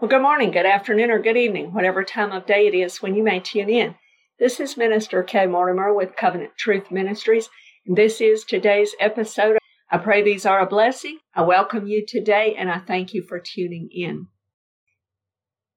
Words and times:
Well, 0.00 0.08
good 0.08 0.22
morning, 0.22 0.50
good 0.50 0.64
afternoon, 0.64 1.10
or 1.10 1.18
good 1.18 1.36
evening, 1.36 1.74
whatever 1.74 2.02
time 2.04 2.32
of 2.32 2.46
day 2.46 2.66
it 2.66 2.72
is 2.72 3.02
when 3.02 3.14
you 3.14 3.22
may 3.22 3.38
tune 3.38 3.68
in. 3.68 3.96
This 4.38 4.58
is 4.58 4.78
Minister 4.78 5.22
Kay 5.22 5.44
Mortimer 5.44 5.92
with 5.92 6.16
Covenant 6.16 6.52
Truth 6.56 6.90
Ministries, 6.90 7.50
and 7.86 7.98
this 7.98 8.18
is 8.18 8.42
today's 8.42 8.94
episode. 8.98 9.58
I 9.90 9.98
pray 9.98 10.22
these 10.22 10.46
are 10.46 10.60
a 10.60 10.66
blessing. 10.66 11.18
I 11.34 11.42
welcome 11.42 11.86
you 11.86 12.06
today, 12.06 12.54
and 12.56 12.70
I 12.70 12.78
thank 12.78 13.12
you 13.12 13.22
for 13.22 13.38
tuning 13.38 13.90
in. 13.92 14.28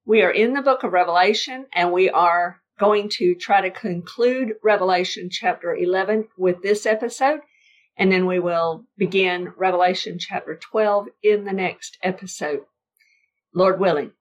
We 0.05 0.21
are 0.21 0.31
in 0.31 0.53
the 0.53 0.61
book 0.61 0.83
of 0.83 0.93
Revelation, 0.93 1.65
and 1.73 1.91
we 1.91 2.09
are 2.09 2.61
going 2.79 3.09
to 3.17 3.35
try 3.35 3.59
to 3.59 3.71
conclude 3.71 4.53
Revelation 4.63 5.27
chapter 5.29 5.75
11 5.75 6.29
with 6.37 6.61
this 6.63 6.85
episode, 6.85 7.41
and 7.97 8.09
then 8.09 8.25
we 8.25 8.39
will 8.39 8.85
begin 8.97 9.51
Revelation 9.57 10.17
chapter 10.17 10.55
12 10.55 11.07
in 11.21 11.43
the 11.43 11.51
next 11.51 11.97
episode. 12.01 12.61
Lord 13.53 13.79
willing. 13.79 14.11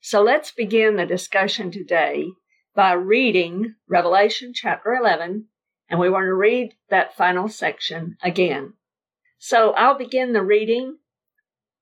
So 0.00 0.22
let's 0.22 0.50
begin 0.50 0.96
the 0.96 1.06
discussion 1.06 1.70
today 1.70 2.26
by 2.74 2.92
reading 2.92 3.76
Revelation 3.88 4.52
chapter 4.54 4.94
11, 4.94 5.46
and 5.88 6.00
we 6.00 6.10
want 6.10 6.24
to 6.24 6.34
read 6.34 6.74
that 6.90 7.16
final 7.16 7.48
section 7.48 8.16
again. 8.22 8.74
So 9.38 9.72
I'll 9.72 9.96
begin 9.96 10.32
the 10.32 10.42
reading 10.42 10.98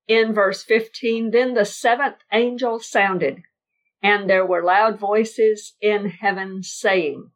in 0.07 0.33
verse 0.33 0.63
15. 0.63 1.31
Then 1.31 1.55
the 1.55 1.65
seventh 1.65 2.19
angel 2.33 2.79
sounded, 2.79 3.43
and 4.03 4.31
there 4.31 4.47
were 4.47 4.63
loud 4.63 4.99
voices 4.99 5.75
in 5.81 6.11
heaven 6.11 6.63
saying, 6.63 7.31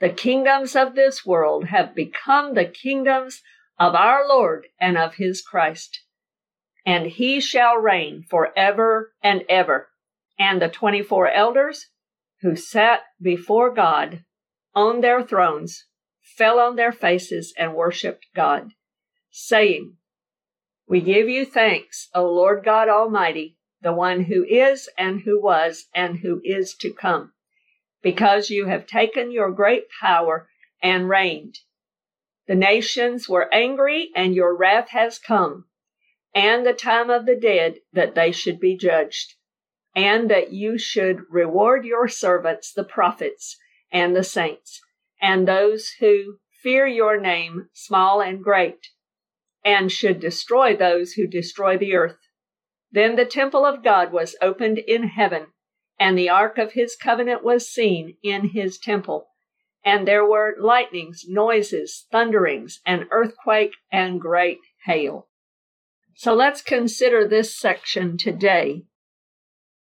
The 0.00 0.10
kingdoms 0.10 0.76
of 0.76 0.94
this 0.94 1.24
world 1.24 1.66
have 1.66 1.94
become 1.94 2.54
the 2.54 2.66
kingdoms 2.66 3.42
of 3.78 3.94
our 3.94 4.28
Lord 4.28 4.66
and 4.78 4.98
of 4.98 5.14
his 5.14 5.40
Christ 5.40 6.02
and 6.86 7.06
he 7.06 7.40
shall 7.40 7.76
reign 7.76 8.24
forever 8.28 9.12
and 9.22 9.44
ever. 9.48 9.88
And 10.38 10.60
the 10.60 10.68
24 10.68 11.30
elders 11.30 11.86
who 12.40 12.56
sat 12.56 13.00
before 13.20 13.72
God 13.72 14.24
on 14.74 15.00
their 15.00 15.22
thrones 15.22 15.84
fell 16.22 16.58
on 16.58 16.76
their 16.76 16.92
faces 16.92 17.52
and 17.58 17.74
worshiped 17.74 18.26
God, 18.34 18.70
saying, 19.30 19.96
We 20.88 21.00
give 21.00 21.28
you 21.28 21.44
thanks, 21.44 22.08
O 22.14 22.24
Lord 22.24 22.64
God 22.64 22.88
Almighty, 22.88 23.58
the 23.82 23.92
one 23.92 24.24
who 24.24 24.44
is 24.44 24.88
and 24.96 25.20
who 25.22 25.40
was 25.40 25.86
and 25.94 26.20
who 26.20 26.40
is 26.44 26.74
to 26.76 26.92
come, 26.92 27.32
because 28.02 28.48
you 28.48 28.66
have 28.66 28.86
taken 28.86 29.30
your 29.30 29.50
great 29.50 29.84
power 30.00 30.48
and 30.82 31.08
reigned. 31.08 31.58
The 32.46 32.54
nations 32.54 33.28
were 33.28 33.52
angry 33.52 34.10
and 34.16 34.34
your 34.34 34.56
wrath 34.56 34.88
has 34.90 35.18
come 35.18 35.66
and 36.34 36.64
the 36.64 36.72
time 36.72 37.10
of 37.10 37.26
the 37.26 37.36
dead 37.36 37.76
that 37.92 38.14
they 38.14 38.32
should 38.32 38.60
be 38.60 38.76
judged, 38.76 39.34
and 39.94 40.30
that 40.30 40.52
you 40.52 40.78
should 40.78 41.20
reward 41.30 41.84
your 41.84 42.08
servants, 42.08 42.72
the 42.72 42.84
prophets 42.84 43.56
and 43.92 44.14
the 44.14 44.22
saints, 44.22 44.80
and 45.20 45.46
those 45.46 45.90
who 46.00 46.38
fear 46.62 46.86
your 46.86 47.20
name, 47.20 47.68
small 47.72 48.20
and 48.20 48.42
great, 48.44 48.88
and 49.64 49.90
should 49.90 50.20
destroy 50.20 50.76
those 50.76 51.12
who 51.12 51.26
destroy 51.26 51.76
the 51.76 51.94
earth. 51.94 52.18
Then 52.92 53.16
the 53.16 53.24
temple 53.24 53.64
of 53.64 53.84
God 53.84 54.12
was 54.12 54.36
opened 54.40 54.78
in 54.78 55.08
heaven, 55.08 55.46
and 55.98 56.16
the 56.16 56.28
ark 56.28 56.58
of 56.58 56.72
his 56.72 56.96
covenant 56.96 57.42
was 57.44 57.68
seen 57.68 58.16
in 58.22 58.50
his 58.50 58.78
temple. 58.78 59.26
And 59.84 60.06
there 60.06 60.24
were 60.24 60.56
lightnings, 60.60 61.24
noises, 61.26 62.06
thunderings, 62.12 62.80
an 62.84 63.06
earthquake, 63.10 63.72
and 63.90 64.20
great 64.20 64.58
hail. 64.84 65.28
So 66.20 66.34
let's 66.34 66.60
consider 66.60 67.26
this 67.26 67.58
section 67.58 68.18
today. 68.18 68.82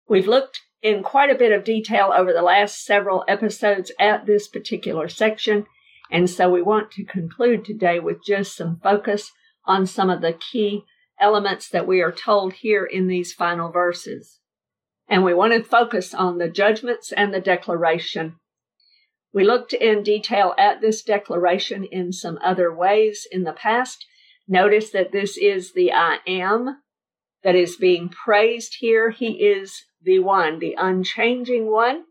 We've 0.10 0.28
looked 0.28 0.64
in 0.82 1.02
quite 1.02 1.30
a 1.30 1.40
bit 1.40 1.54
of 1.54 1.64
detail 1.64 2.12
over 2.14 2.34
the 2.34 2.42
last 2.42 2.84
several 2.84 3.24
episodes 3.26 3.90
at 3.98 4.26
this 4.26 4.50
particular 4.50 5.08
section, 5.08 5.66
and 6.12 6.30
so 6.30 6.50
we 6.50 6.62
want 6.62 6.92
to 6.92 7.06
conclude 7.06 7.64
today 7.64 8.02
with 8.02 8.18
just 8.22 8.54
some 8.54 8.82
focus 8.84 9.32
on 9.64 9.86
some 9.88 10.10
of 10.10 10.20
the 10.20 10.34
key 10.34 10.84
elements 11.22 11.70
that 11.70 11.88
we 11.88 12.02
are 12.02 12.12
told 12.12 12.52
here 12.52 12.84
in 12.84 13.08
these 13.08 13.32
final 13.32 13.72
verses. 13.72 14.42
And 15.08 15.24
we 15.24 15.34
want 15.34 15.54
to 15.54 15.64
focus 15.64 16.14
on 16.14 16.38
the 16.38 16.50
judgments 16.50 17.14
and 17.14 17.34
the 17.34 17.40
declaration. 17.40 18.36
We 19.34 19.46
looked 19.46 19.72
in 19.72 20.04
detail 20.04 20.54
at 20.58 20.82
this 20.82 21.02
declaration 21.02 21.86
in 21.86 22.12
some 22.12 22.38
other 22.44 22.76
ways 22.76 23.26
in 23.32 23.46
the 23.46 23.54
past, 23.54 24.06
Notice 24.48 24.92
that 24.92 25.12
this 25.12 25.38
is 25.38 25.74
the 25.74 25.92
I 25.92 26.20
am 26.28 26.82
that 27.44 27.56
is 27.56 27.78
being 27.78 28.10
praised 28.10 28.78
here. 28.80 29.10
He 29.10 29.46
is 29.46 29.86
the 30.02 30.20
one, 30.20 30.60
the 30.60 30.76
unchanging 30.78 31.72
one. 31.72 32.04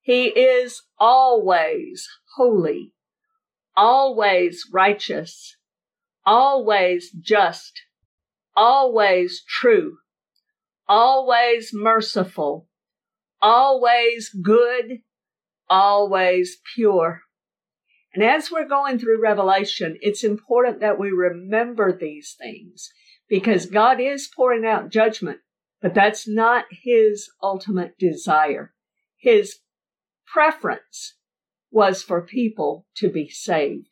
He 0.00 0.26
is 0.26 0.82
always 0.98 2.08
holy, 2.36 2.92
always 3.76 4.66
righteous, 4.72 5.56
always 6.26 7.10
just, 7.10 7.80
always 8.56 9.42
true, 9.48 9.98
always 10.88 11.70
merciful, 11.72 12.68
always 13.40 14.30
good, 14.42 14.98
always 15.70 16.58
pure. 16.74 17.22
And 18.14 18.22
as 18.22 18.50
we're 18.50 18.68
going 18.68 18.98
through 18.98 19.22
Revelation, 19.22 19.96
it's 20.02 20.24
important 20.24 20.80
that 20.80 20.98
we 20.98 21.10
remember 21.10 21.96
these 21.96 22.36
things 22.38 22.90
because 23.28 23.66
God 23.66 24.00
is 24.00 24.28
pouring 24.34 24.66
out 24.66 24.90
judgment, 24.90 25.38
but 25.80 25.94
that's 25.94 26.28
not 26.28 26.66
his 26.70 27.30
ultimate 27.42 27.98
desire. 27.98 28.74
His 29.16 29.60
preference 30.26 31.14
was 31.70 32.02
for 32.02 32.20
people 32.20 32.86
to 32.96 33.08
be 33.08 33.28
saved. 33.28 33.88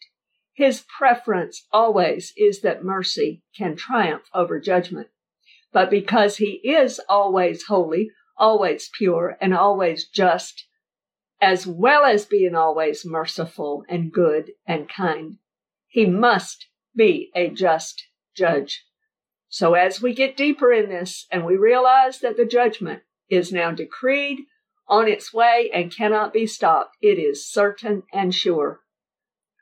His 0.53 0.85
preference 0.99 1.67
always 1.73 2.35
is 2.37 2.61
that 2.61 2.85
mercy 2.85 3.43
can 3.57 3.77
triumph 3.77 4.25
over 4.35 4.61
judgment. 4.61 5.09
But 5.73 5.89
because 5.89 6.37
he 6.37 6.61
is 6.65 7.01
always 7.09 7.65
holy, 7.65 8.11
always 8.37 8.91
pure, 8.99 9.39
and 9.41 9.55
always 9.55 10.07
just, 10.07 10.67
as 11.41 11.67
well 11.67 12.05
as 12.05 12.27
being 12.27 12.55
always 12.55 13.05
merciful 13.05 13.85
and 13.89 14.13
good 14.13 14.53
and 14.67 14.89
kind. 14.89 15.39
He 15.89 16.07
must 16.07 16.69
be 16.95 17.31
a 17.35 17.49
just 17.49 18.07
judge. 18.37 18.85
So 19.49 19.75
as 19.75 20.01
we 20.01 20.15
get 20.15 20.37
deeper 20.37 20.73
in 20.73 20.91
this 20.91 21.27
and 21.31 21.45
we 21.45 21.57
realize 21.57 22.21
that 22.21 22.37
the 22.37 22.45
judgment 22.45 23.03
is 23.29 23.53
now 23.53 23.73
decreed 23.73 24.41
on 24.87 25.09
its 25.09 25.33
way 25.33 25.71
and 25.73 25.95
cannot 25.95 26.33
be 26.33 26.47
stopped, 26.47 26.97
it 27.01 27.19
is 27.19 27.51
certain 27.51 28.03
and 28.13 28.35
sure. 28.35 28.81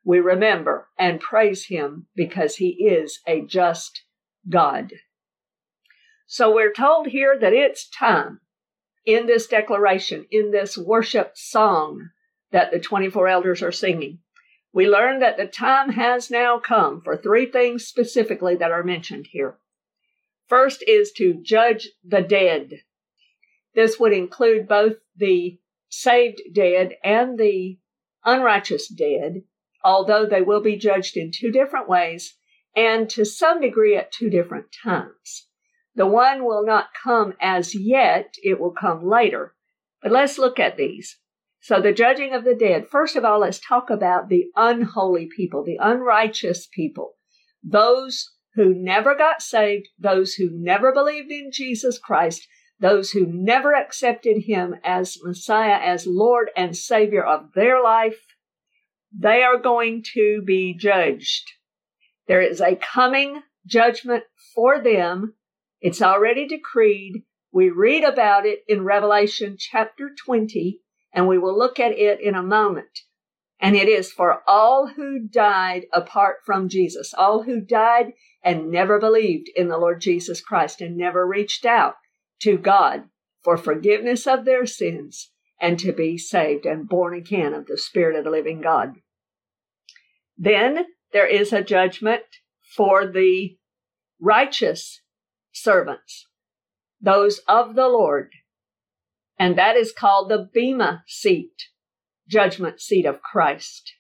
We 0.05 0.21
remember 0.21 0.89
and 0.99 1.21
praise 1.21 1.67
him 1.67 2.07
because 2.15 2.57
he 2.57 2.69
is 2.69 3.21
a 3.27 3.43
just 3.43 4.03
God. 4.49 4.93
So 6.27 6.55
we're 6.55 6.73
told 6.73 7.09
here 7.09 7.39
that 7.39 7.53
it's 7.53 7.89
time 7.89 8.41
in 9.05 9.27
this 9.27 9.47
declaration, 9.47 10.27
in 10.31 10.51
this 10.51 10.77
worship 10.77 11.33
song 11.37 12.11
that 12.51 12.71
the 12.71 12.81
24 12.81 13.29
elders 13.29 13.63
are 13.63 13.73
singing. 13.73 14.19
We 14.73 14.89
learn 14.89 15.21
that 15.21 15.37
the 15.37 15.47
time 15.47 15.91
has 15.91 16.31
now 16.31 16.59
come 16.59 17.01
for 17.01 17.17
three 17.17 17.47
things 17.47 17.87
specifically 17.87 18.57
that 18.57 18.71
are 18.71 18.83
mentioned 18.83 19.29
here. 19.31 19.59
First 20.47 20.83
is 20.87 21.13
to 21.13 21.35
judge 21.43 21.89
the 22.05 22.23
dead. 22.23 22.83
This 23.75 23.99
would 23.99 24.13
include 24.13 24.69
both 24.69 24.97
the 25.17 25.59
saved 25.89 26.41
dead 26.53 26.97
and 27.03 27.39
the 27.39 27.79
unrighteous 28.25 28.89
dead, 28.89 29.43
although 29.83 30.27
they 30.27 30.43
will 30.43 30.61
be 30.61 30.77
judged 30.77 31.17
in 31.17 31.31
two 31.33 31.51
different 31.51 31.89
ways 31.89 32.37
and 32.77 33.11
to 33.11 33.25
some 33.25 33.61
degree 33.61 33.97
at 33.97 34.13
two 34.13 34.31
different 34.31 34.67
times. 34.85 35.48
The 35.99 36.07
one 36.07 36.45
will 36.45 36.65
not 36.65 36.91
come 37.03 37.35
as 37.41 37.75
yet, 37.75 38.37
it 38.45 38.61
will 38.61 38.71
come 38.71 39.05
later. 39.05 39.57
But 40.01 40.13
let's 40.13 40.39
look 40.39 40.61
at 40.61 40.77
these. 40.77 41.19
So 41.61 41.81
the 41.81 41.93
judging 41.93 42.33
of 42.33 42.45
the 42.45 42.55
dead. 42.55 42.87
First 42.89 43.17
of 43.17 43.25
all, 43.25 43.41
let's 43.41 43.59
talk 43.59 43.91
about 43.91 44.29
the 44.29 44.45
unholy 44.55 45.29
people, 45.37 45.65
the 45.65 45.77
unrighteous 45.81 46.69
people, 46.69 47.15
those 47.65 48.31
who 48.55 48.73
never 48.73 49.17
got 49.17 49.43
saved, 49.43 49.89
those 49.99 50.35
who 50.35 50.51
never 50.53 50.93
believed 50.93 51.33
in 51.33 51.51
Jesus 51.53 51.99
Christ, 51.99 52.47
those 52.79 53.11
who 53.11 53.27
never 53.27 53.75
accepted 53.75 54.43
him 54.43 54.77
as 54.85 55.19
Messiah, 55.25 55.81
as 55.83 56.07
Lord 56.07 56.53
and 56.57 56.77
Savior 56.77 57.25
of 57.25 57.55
their 57.57 57.83
life. 57.83 58.25
They 59.13 59.43
are 59.43 59.59
going 59.59 60.05
to 60.15 60.43
be 60.47 60.75
judged. 60.75 61.51
There 62.29 62.41
is 62.41 62.61
a 62.61 62.77
coming 62.77 63.43
judgment 63.67 64.23
for 64.55 64.81
them 64.81 65.35
it's 65.81 66.03
already 66.03 66.47
decreed. 66.47 67.23
We 67.53 67.71
read 67.71 68.05
about 68.05 68.47
it 68.47 68.61
in 68.69 68.85
Revelation 68.85 69.57
chapter 69.59 70.11
20, 70.25 70.81
and 71.13 71.27
we 71.27 71.39
will 71.39 71.57
look 71.57 71.79
at 71.79 71.93
it 71.93 72.21
in 72.21 72.35
a 72.35 72.43
moment. 72.43 73.01
And 73.61 73.75
it 73.75 73.89
is 73.89 74.13
for 74.13 74.43
all 74.47 74.89
who 74.89 75.19
died 75.19 75.87
apart 75.93 76.39
from 76.45 76.69
Jesus, 76.69 77.13
all 77.15 77.43
who 77.43 77.61
died 77.61 78.13
and 78.43 78.71
never 78.71 79.01
believed 79.01 79.49
in 79.57 79.69
the 79.69 79.79
Lord 79.79 80.01
Jesus 80.01 80.41
Christ 80.41 80.81
and 80.81 80.97
never 80.97 81.27
reached 81.27 81.67
out 81.67 81.95
to 82.41 82.57
God 82.57 83.05
for 83.43 83.57
forgiveness 83.57 84.27
of 84.27 84.45
their 84.45 84.65
sins 84.65 85.31
and 85.61 85.79
to 85.81 85.93
be 85.93 86.17
saved 86.17 86.67
and 86.67 86.89
born 86.89 87.15
again 87.15 87.53
of 87.53 87.67
the 87.67 87.79
Spirit 87.79 88.17
of 88.17 88.25
the 88.25 88.31
living 88.31 88.61
God. 88.61 88.95
Then 90.37 90.87
there 91.13 91.27
is 91.27 91.53
a 91.53 91.63
judgment 91.63 92.23
for 92.77 93.07
the 93.07 93.57
righteous 94.21 95.01
servants, 95.53 96.27
those 97.01 97.41
of 97.49 97.75
the 97.75 97.89
Lord. 97.89 98.33
And 99.39 99.57
that 99.57 99.77
is 99.77 99.93
called 99.93 100.29
the 100.29 100.49
Bema 100.53 101.05
seat, 101.07 101.69
judgment 102.29 102.81
seat 102.81 103.07
of 103.07 103.23
Christ. 103.23 103.93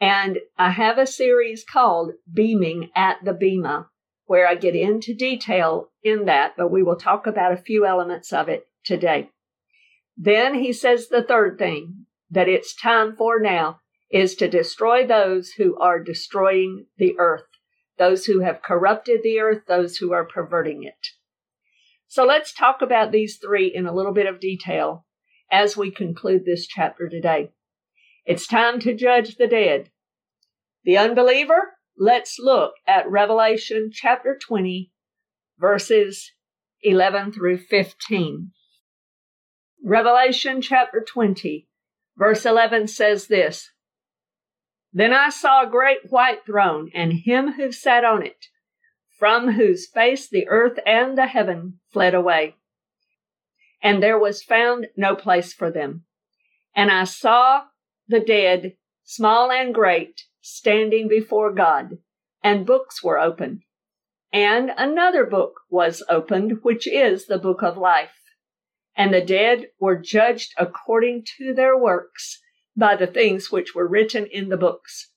And 0.00 0.38
I 0.58 0.70
have 0.70 0.98
a 0.98 1.06
series 1.06 1.64
called 1.64 2.12
Beaming 2.32 2.90
at 2.96 3.18
the 3.24 3.34
Bema, 3.34 3.88
where 4.26 4.48
I 4.48 4.54
get 4.54 4.74
into 4.74 5.14
detail 5.14 5.90
in 6.02 6.24
that, 6.24 6.54
but 6.56 6.70
we 6.70 6.82
will 6.82 6.96
talk 6.96 7.26
about 7.26 7.52
a 7.52 7.56
few 7.56 7.86
elements 7.86 8.32
of 8.32 8.48
it 8.48 8.66
today. 8.84 9.30
Then 10.16 10.54
he 10.54 10.72
says 10.72 11.08
the 11.08 11.22
third 11.22 11.58
thing 11.58 12.06
that 12.30 12.48
it's 12.48 12.74
time 12.74 13.14
for 13.14 13.38
now 13.38 13.80
is 14.10 14.34
to 14.36 14.48
destroy 14.48 15.06
those 15.06 15.52
who 15.52 15.76
are 15.78 16.02
destroying 16.02 16.86
the 16.98 17.14
earth, 17.18 17.46
those 17.98 18.26
who 18.26 18.40
have 18.40 18.62
corrupted 18.62 19.20
the 19.22 19.40
earth, 19.40 19.62
those 19.66 19.96
who 19.96 20.12
are 20.12 20.24
perverting 20.24 20.84
it. 20.84 21.08
So 22.08 22.24
let's 22.24 22.52
talk 22.52 22.82
about 22.82 23.10
these 23.10 23.38
three 23.38 23.72
in 23.74 23.86
a 23.86 23.94
little 23.94 24.12
bit 24.12 24.26
of 24.26 24.40
detail 24.40 25.06
as 25.50 25.76
we 25.76 25.90
conclude 25.90 26.44
this 26.44 26.66
chapter 26.66 27.08
today. 27.08 27.52
It's 28.24 28.46
time 28.46 28.80
to 28.80 28.94
judge 28.94 29.36
the 29.36 29.46
dead. 29.46 29.90
The 30.84 30.96
unbeliever, 30.96 31.74
let's 31.98 32.38
look 32.38 32.74
at 32.86 33.10
Revelation 33.10 33.90
chapter 33.92 34.38
20, 34.38 34.92
verses 35.58 36.32
11 36.82 37.32
through 37.32 37.58
15. 37.58 38.52
Revelation 39.84 40.60
chapter 40.60 41.04
20, 41.06 41.68
verse 42.16 42.46
11 42.46 42.88
says 42.88 43.26
this 43.26 43.71
Then 44.92 45.12
I 45.12 45.30
saw 45.30 45.62
a 45.62 45.70
great 45.70 46.10
white 46.10 46.44
throne, 46.44 46.90
and 46.94 47.12
him 47.12 47.52
who 47.52 47.72
sat 47.72 48.04
on 48.04 48.24
it, 48.24 48.46
from 49.18 49.52
whose 49.52 49.88
face 49.88 50.28
the 50.28 50.46
earth 50.48 50.78
and 50.84 51.16
the 51.16 51.26
heaven 51.26 51.80
fled 51.92 52.14
away. 52.14 52.56
And 53.82 54.02
there 54.02 54.18
was 54.18 54.42
found 54.42 54.88
no 54.96 55.16
place 55.16 55.52
for 55.52 55.70
them. 55.70 56.04
And 56.74 56.90
I 56.90 57.04
saw 57.04 57.64
the 58.06 58.20
dead, 58.20 58.76
small 59.04 59.50
and 59.50 59.74
great, 59.74 60.22
standing 60.40 61.08
before 61.08 61.52
God, 61.52 61.98
and 62.42 62.66
books 62.66 63.02
were 63.02 63.18
opened. 63.18 63.62
And 64.32 64.72
another 64.76 65.24
book 65.24 65.60
was 65.70 66.02
opened, 66.08 66.62
which 66.62 66.86
is 66.86 67.26
the 67.26 67.38
book 67.38 67.62
of 67.62 67.76
life 67.76 68.22
and 68.96 69.12
the 69.12 69.24
dead 69.24 69.66
were 69.80 69.96
judged 69.96 70.52
according 70.58 71.24
to 71.38 71.54
their 71.54 71.76
works 71.76 72.41
by 72.76 72.96
the 72.96 73.06
things 73.06 73.50
which 73.50 73.74
were 73.74 73.86
written 73.86 74.26
in 74.26 74.48
the 74.48 74.56
books. 74.56 75.10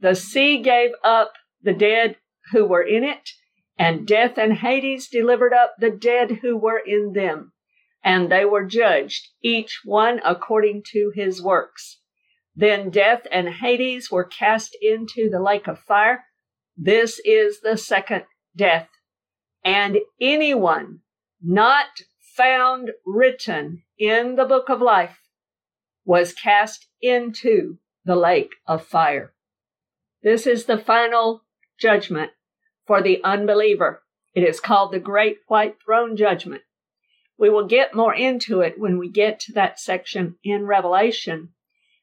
The 0.00 0.14
sea 0.14 0.58
gave 0.62 0.90
up 1.04 1.32
the 1.62 1.74
dead 1.74 2.16
who 2.52 2.64
were 2.64 2.82
in 2.82 3.04
it, 3.04 3.30
and 3.78 4.06
death 4.06 4.38
and 4.38 4.54
Hades 4.54 5.08
delivered 5.08 5.52
up 5.52 5.74
the 5.78 5.90
dead 5.90 6.38
who 6.42 6.56
were 6.56 6.78
in 6.78 7.12
them, 7.12 7.52
and 8.02 8.30
they 8.30 8.44
were 8.44 8.64
judged, 8.64 9.28
each 9.42 9.80
one 9.84 10.20
according 10.24 10.82
to 10.92 11.12
his 11.14 11.42
works. 11.42 12.00
Then 12.54 12.90
death 12.90 13.26
and 13.30 13.48
Hades 13.48 14.10
were 14.10 14.24
cast 14.24 14.76
into 14.80 15.28
the 15.30 15.40
lake 15.40 15.66
of 15.66 15.78
fire. 15.78 16.24
This 16.76 17.20
is 17.24 17.60
the 17.60 17.76
second 17.76 18.24
death. 18.56 18.88
And 19.64 19.98
anyone 20.20 21.00
not 21.42 21.86
found 22.36 22.90
written 23.06 23.82
in 23.98 24.36
the 24.36 24.44
book 24.44 24.68
of 24.68 24.80
life 24.80 25.18
was 26.10 26.32
cast 26.32 26.88
into 27.00 27.78
the 28.04 28.16
lake 28.16 28.50
of 28.66 28.84
fire. 28.84 29.32
This 30.24 30.44
is 30.44 30.64
the 30.64 30.76
final 30.76 31.44
judgment 31.78 32.32
for 32.84 33.00
the 33.00 33.22
unbeliever. 33.22 34.02
It 34.34 34.42
is 34.42 34.58
called 34.58 34.90
the 34.90 34.98
Great 34.98 35.36
White 35.46 35.76
Throne 35.80 36.16
Judgment. 36.16 36.62
We 37.38 37.48
will 37.48 37.68
get 37.68 37.94
more 37.94 38.12
into 38.12 38.60
it 38.60 38.74
when 38.76 38.98
we 38.98 39.08
get 39.08 39.38
to 39.42 39.52
that 39.52 39.78
section 39.78 40.34
in 40.42 40.66
Revelation. 40.66 41.50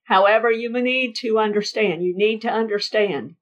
However, 0.05 0.49
you 0.49 0.71
need 0.71 1.17
to 1.17 1.37
understand, 1.37 2.01
you 2.01 2.15
need 2.15 2.41
to 2.43 2.49
understand 2.49 3.35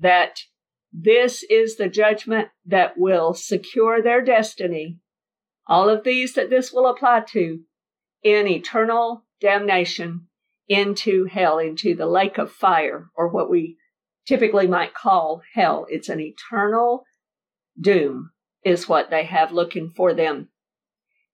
that 0.00 0.44
this 0.90 1.42
is 1.50 1.76
the 1.76 1.90
judgment 1.90 2.48
that 2.64 2.96
will 2.96 3.34
secure 3.34 4.00
their 4.02 4.24
destiny 4.24 5.00
all 5.68 5.90
of 5.90 6.02
these 6.02 6.32
that 6.32 6.48
this 6.48 6.72
will 6.72 6.86
apply 6.86 7.20
to 7.32 7.60
in 8.22 8.46
eternal 8.46 9.25
damnation 9.40 10.28
into 10.68 11.26
hell, 11.26 11.58
into 11.58 11.94
the 11.94 12.06
lake 12.06 12.38
of 12.38 12.50
fire, 12.50 13.08
or 13.14 13.28
what 13.28 13.50
we 13.50 13.76
typically 14.26 14.66
might 14.66 14.94
call 14.94 15.42
hell. 15.54 15.86
It's 15.88 16.08
an 16.08 16.20
eternal 16.20 17.04
doom, 17.80 18.30
is 18.64 18.88
what 18.88 19.10
they 19.10 19.24
have 19.24 19.52
looking 19.52 19.92
for 19.94 20.14
them. 20.14 20.48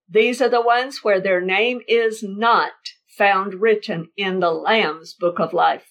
These 0.08 0.42
are 0.42 0.50
the 0.50 0.60
ones 0.60 1.00
where 1.02 1.20
their 1.20 1.40
name 1.40 1.80
is 1.88 2.22
not 2.22 2.72
found 3.16 3.54
written 3.54 4.08
in 4.16 4.40
the 4.40 4.50
Lamb's 4.50 5.14
book 5.14 5.38
of 5.38 5.52
life. 5.52 5.86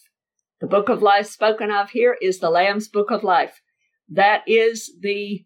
The 0.60 0.68
book 0.68 0.90
of 0.90 1.02
life 1.02 1.28
spoken 1.28 1.72
of 1.72 1.90
here 1.92 2.16
is 2.22 2.40
the 2.40 2.52
Lamb's 2.52 2.88
book 2.88 3.10
of 3.10 3.24
life. 3.24 3.62
That 4.08 4.44
is 4.48 4.92
the 5.02 5.46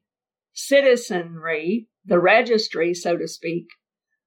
citizenry 0.53 1.87
the 2.05 2.19
registry, 2.19 2.93
so 2.93 3.17
to 3.17 3.27
speak, 3.27 3.67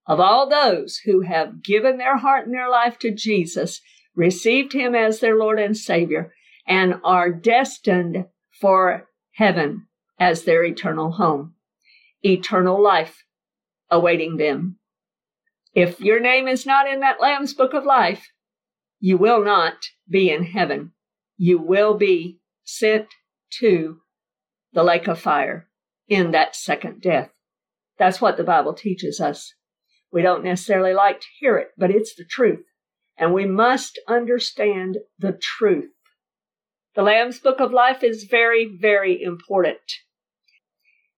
of 0.08 0.18
all 0.18 0.48
those 0.48 0.96
who 1.04 1.20
have 1.20 1.62
given 1.62 1.98
their 1.98 2.16
heart 2.16 2.46
and 2.46 2.54
their 2.54 2.70
life 2.70 2.98
to 2.98 3.10
Jesus, 3.10 3.80
received 4.16 4.72
him 4.72 4.94
as 4.94 5.20
their 5.20 5.36
Lord 5.36 5.60
and 5.60 5.76
Savior, 5.76 6.32
and 6.66 6.94
are 7.04 7.30
destined 7.30 8.24
for 8.60 9.06
heaven 9.34 9.86
as 10.18 10.42
their 10.42 10.64
eternal 10.64 11.12
home, 11.12 11.54
eternal 12.22 12.82
life 12.82 13.22
awaiting 13.90 14.38
them. 14.38 14.78
If 15.74 16.00
your 16.00 16.18
name 16.18 16.48
is 16.48 16.66
not 16.66 16.88
in 16.88 17.00
that 17.00 17.20
Lamb's 17.20 17.54
book 17.54 17.74
of 17.74 17.84
life, 17.84 18.26
you 18.98 19.16
will 19.16 19.44
not 19.44 19.74
be 20.08 20.30
in 20.30 20.42
heaven. 20.42 20.92
You 21.36 21.60
will 21.60 21.94
be 21.94 22.40
sent 22.64 23.06
to 23.60 23.98
the 24.72 24.82
lake 24.82 25.06
of 25.06 25.20
fire 25.20 25.68
in 26.08 26.32
that 26.32 26.56
second 26.56 27.00
death. 27.00 27.30
That's 27.98 28.20
what 28.20 28.36
the 28.36 28.44
Bible 28.44 28.74
teaches 28.74 29.20
us. 29.20 29.54
We 30.12 30.22
don't 30.22 30.44
necessarily 30.44 30.94
like 30.94 31.20
to 31.20 31.26
hear 31.38 31.58
it, 31.58 31.68
but 31.76 31.90
it's 31.90 32.14
the 32.14 32.24
truth. 32.24 32.64
And 33.16 33.34
we 33.34 33.46
must 33.46 33.98
understand 34.08 34.98
the 35.18 35.32
truth. 35.32 35.90
The 36.94 37.02
Lamb's 37.02 37.38
Book 37.38 37.60
of 37.60 37.72
Life 37.72 38.02
is 38.02 38.24
very, 38.24 38.64
very 38.80 39.22
important. 39.22 39.78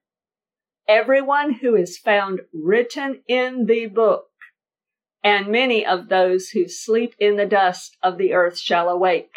Everyone 0.86 1.54
who 1.54 1.74
is 1.74 1.96
found 1.96 2.42
written 2.52 3.22
in 3.26 3.64
the 3.64 3.86
book, 3.86 4.26
and 5.24 5.48
many 5.48 5.86
of 5.86 6.10
those 6.10 6.50
who 6.50 6.68
sleep 6.68 7.14
in 7.18 7.36
the 7.36 7.46
dust 7.46 7.96
of 8.02 8.18
the 8.18 8.34
earth 8.34 8.58
shall 8.58 8.90
awake. 8.90 9.32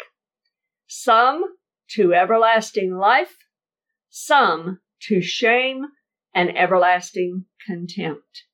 Some 0.86 1.44
to 1.92 2.12
everlasting 2.12 2.94
life, 2.94 3.36
some 4.10 4.80
to 5.08 5.22
shame 5.22 5.86
and 6.34 6.56
everlasting 6.56 7.44
contempt. 7.66 8.44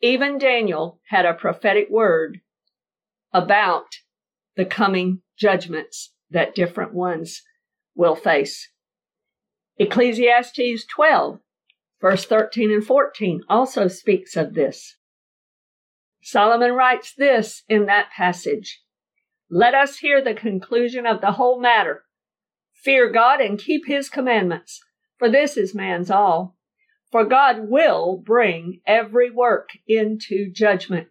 Even 0.00 0.38
Daniel 0.38 1.00
had 1.08 1.24
a 1.24 1.34
prophetic 1.34 1.88
word 1.90 2.40
about 3.32 3.86
the 4.56 4.64
coming 4.64 5.22
judgments 5.38 6.12
that 6.30 6.54
different 6.54 6.92
ones 6.92 7.42
will 7.94 8.14
face. 8.14 8.70
Ecclesiastes 9.78 10.84
12, 10.86 11.40
verse 12.00 12.24
13 12.26 12.70
and 12.70 12.84
14 12.84 13.42
also 13.48 13.88
speaks 13.88 14.36
of 14.36 14.54
this. 14.54 14.96
Solomon 16.22 16.72
writes 16.72 17.12
this 17.16 17.62
in 17.68 17.86
that 17.86 18.08
passage. 18.16 18.82
Let 19.50 19.74
us 19.74 19.98
hear 19.98 20.22
the 20.22 20.34
conclusion 20.34 21.06
of 21.06 21.20
the 21.20 21.32
whole 21.32 21.60
matter. 21.60 22.04
Fear 22.82 23.10
God 23.12 23.40
and 23.40 23.58
keep 23.58 23.86
his 23.86 24.08
commandments, 24.08 24.80
for 25.18 25.30
this 25.30 25.56
is 25.56 25.74
man's 25.74 26.10
all. 26.10 26.53
For 27.14 27.24
God 27.24 27.68
will 27.68 28.16
bring 28.16 28.80
every 28.84 29.30
work 29.30 29.68
into 29.86 30.50
judgment, 30.50 31.06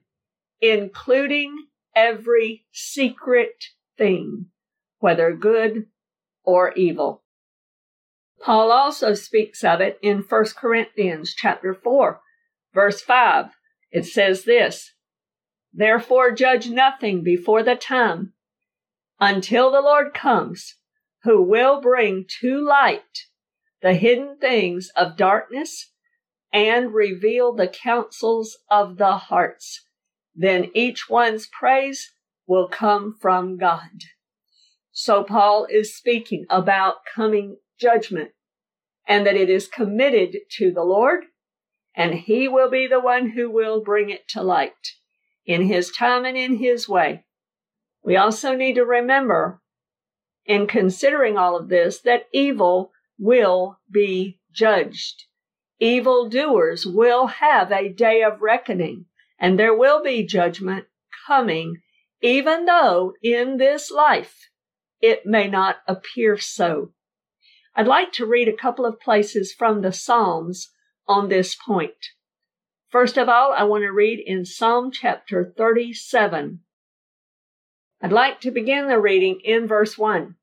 including 0.59 1.67
every 1.95 2.65
secret 2.73 3.67
thing, 3.97 4.47
whether 4.99 5.33
good 5.33 5.85
or 6.43 6.73
evil. 6.73 7.23
Paul 8.41 8.69
also 8.69 9.13
speaks 9.13 9.63
of 9.63 9.79
it 9.79 9.97
in 10.01 10.25
1 10.27 10.45
Corinthians 10.57 11.33
chapter 11.33 11.73
4, 11.73 12.19
verse 12.73 12.99
5. 12.99 13.51
It 13.89 14.05
says 14.05 14.43
this, 14.43 14.91
Therefore 15.71 16.31
judge 16.31 16.67
nothing 16.67 17.23
before 17.23 17.63
the 17.63 17.75
time 17.75 18.33
until 19.21 19.71
the 19.71 19.79
Lord 19.79 20.13
comes, 20.13 20.75
who 21.23 21.41
will 21.41 21.79
bring 21.79 22.25
to 22.41 22.59
light 22.59 23.27
the 23.81 23.93
hidden 23.93 24.35
things 24.41 24.91
of 24.97 25.15
darkness 25.15 25.91
and 26.53 26.93
reveal 26.93 27.53
the 27.53 27.67
counsels 27.67 28.59
of 28.69 28.97
the 28.97 29.17
hearts. 29.17 29.85
Then 30.35 30.69
each 30.73 31.09
one's 31.09 31.47
praise 31.47 32.13
will 32.47 32.69
come 32.69 33.15
from 33.19 33.57
God. 33.57 34.03
So 34.91 35.23
Paul 35.23 35.65
is 35.69 35.97
speaking 35.97 36.45
about 36.49 36.97
coming 37.15 37.57
judgment 37.79 38.31
and 39.07 39.25
that 39.25 39.35
it 39.35 39.49
is 39.49 39.67
committed 39.67 40.37
to 40.57 40.71
the 40.71 40.83
Lord 40.83 41.25
and 41.95 42.13
he 42.13 42.47
will 42.47 42.69
be 42.69 42.87
the 42.87 42.99
one 42.99 43.29
who 43.29 43.49
will 43.49 43.83
bring 43.83 44.09
it 44.09 44.27
to 44.29 44.41
light 44.41 44.93
in 45.45 45.63
his 45.63 45.91
time 45.91 46.25
and 46.25 46.37
in 46.37 46.57
his 46.57 46.87
way. 46.87 47.25
We 48.03 48.15
also 48.15 48.55
need 48.55 48.75
to 48.75 48.85
remember 48.85 49.61
in 50.45 50.67
considering 50.67 51.37
all 51.37 51.55
of 51.55 51.69
this 51.69 51.99
that 52.01 52.27
evil 52.33 52.91
will 53.17 53.79
be 53.91 54.39
judged. 54.51 55.25
Evil 55.83 56.29
doers 56.29 56.85
will 56.85 57.27
have 57.27 57.69
a 57.69 57.89
day 57.89 58.23
of 58.23 58.41
reckoning 58.41 59.05
and 59.37 59.59
there 59.59 59.75
will 59.75 60.01
be 60.01 60.25
judgment 60.25 60.85
coming, 61.27 61.81
even 62.21 62.63
though 62.63 63.15
in 63.21 63.57
this 63.57 63.91
life 63.91 64.47
it 65.01 65.25
may 65.25 65.49
not 65.49 65.79
appear 65.85 66.37
so. 66.37 66.93
I'd 67.75 67.85
like 67.85 68.13
to 68.13 68.25
read 68.25 68.47
a 68.47 68.55
couple 68.55 68.85
of 68.85 69.01
places 69.01 69.51
from 69.51 69.81
the 69.81 69.91
Psalms 69.91 70.69
on 71.05 71.27
this 71.27 71.53
point. 71.53 72.11
First 72.87 73.17
of 73.17 73.27
all, 73.27 73.51
I 73.51 73.63
want 73.63 73.81
to 73.81 73.91
read 73.91 74.23
in 74.25 74.45
Psalm 74.45 74.89
chapter 74.89 75.53
37. 75.57 76.61
I'd 78.01 78.11
like 78.13 78.39
to 78.39 78.51
begin 78.51 78.87
the 78.87 79.01
reading 79.01 79.41
in 79.43 79.67
verse 79.67 79.97
1. 79.97 80.35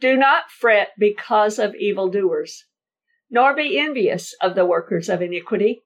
Do 0.00 0.16
not 0.16 0.50
fret 0.50 0.92
because 0.98 1.58
of 1.58 1.74
evildoers, 1.74 2.64
nor 3.34 3.52
be 3.52 3.76
envious 3.76 4.32
of 4.40 4.54
the 4.54 4.64
workers 4.64 5.08
of 5.08 5.20
iniquity, 5.20 5.82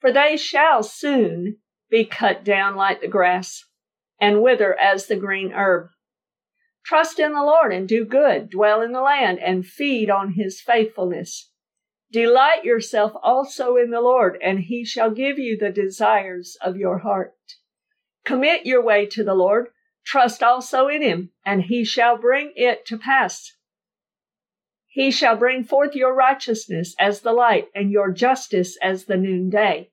for 0.00 0.10
they 0.10 0.38
shall 0.38 0.82
soon 0.82 1.58
be 1.90 2.02
cut 2.02 2.42
down 2.42 2.74
like 2.74 3.02
the 3.02 3.06
grass 3.06 3.62
and 4.18 4.42
wither 4.42 4.74
as 4.80 5.06
the 5.06 5.16
green 5.16 5.52
herb. 5.52 5.90
Trust 6.86 7.18
in 7.18 7.34
the 7.34 7.42
Lord 7.42 7.74
and 7.74 7.86
do 7.86 8.06
good, 8.06 8.48
dwell 8.48 8.80
in 8.80 8.92
the 8.92 9.02
land 9.02 9.38
and 9.38 9.66
feed 9.66 10.08
on 10.08 10.32
his 10.32 10.62
faithfulness. 10.62 11.50
Delight 12.10 12.64
yourself 12.64 13.12
also 13.22 13.76
in 13.76 13.90
the 13.90 14.00
Lord, 14.00 14.38
and 14.42 14.60
he 14.60 14.82
shall 14.82 15.10
give 15.10 15.38
you 15.38 15.58
the 15.58 15.70
desires 15.70 16.56
of 16.62 16.78
your 16.78 17.00
heart. 17.00 17.34
Commit 18.24 18.64
your 18.64 18.82
way 18.82 19.04
to 19.04 19.22
the 19.22 19.34
Lord, 19.34 19.68
trust 20.06 20.42
also 20.42 20.88
in 20.88 21.02
him, 21.02 21.32
and 21.44 21.64
he 21.64 21.84
shall 21.84 22.16
bring 22.16 22.54
it 22.56 22.86
to 22.86 22.96
pass. 22.96 23.57
He 24.98 25.12
shall 25.12 25.36
bring 25.36 25.62
forth 25.62 25.94
your 25.94 26.12
righteousness 26.12 26.96
as 26.98 27.20
the 27.20 27.32
light, 27.32 27.66
and 27.72 27.92
your 27.92 28.10
justice 28.10 28.76
as 28.82 29.04
the 29.04 29.16
noonday. 29.16 29.92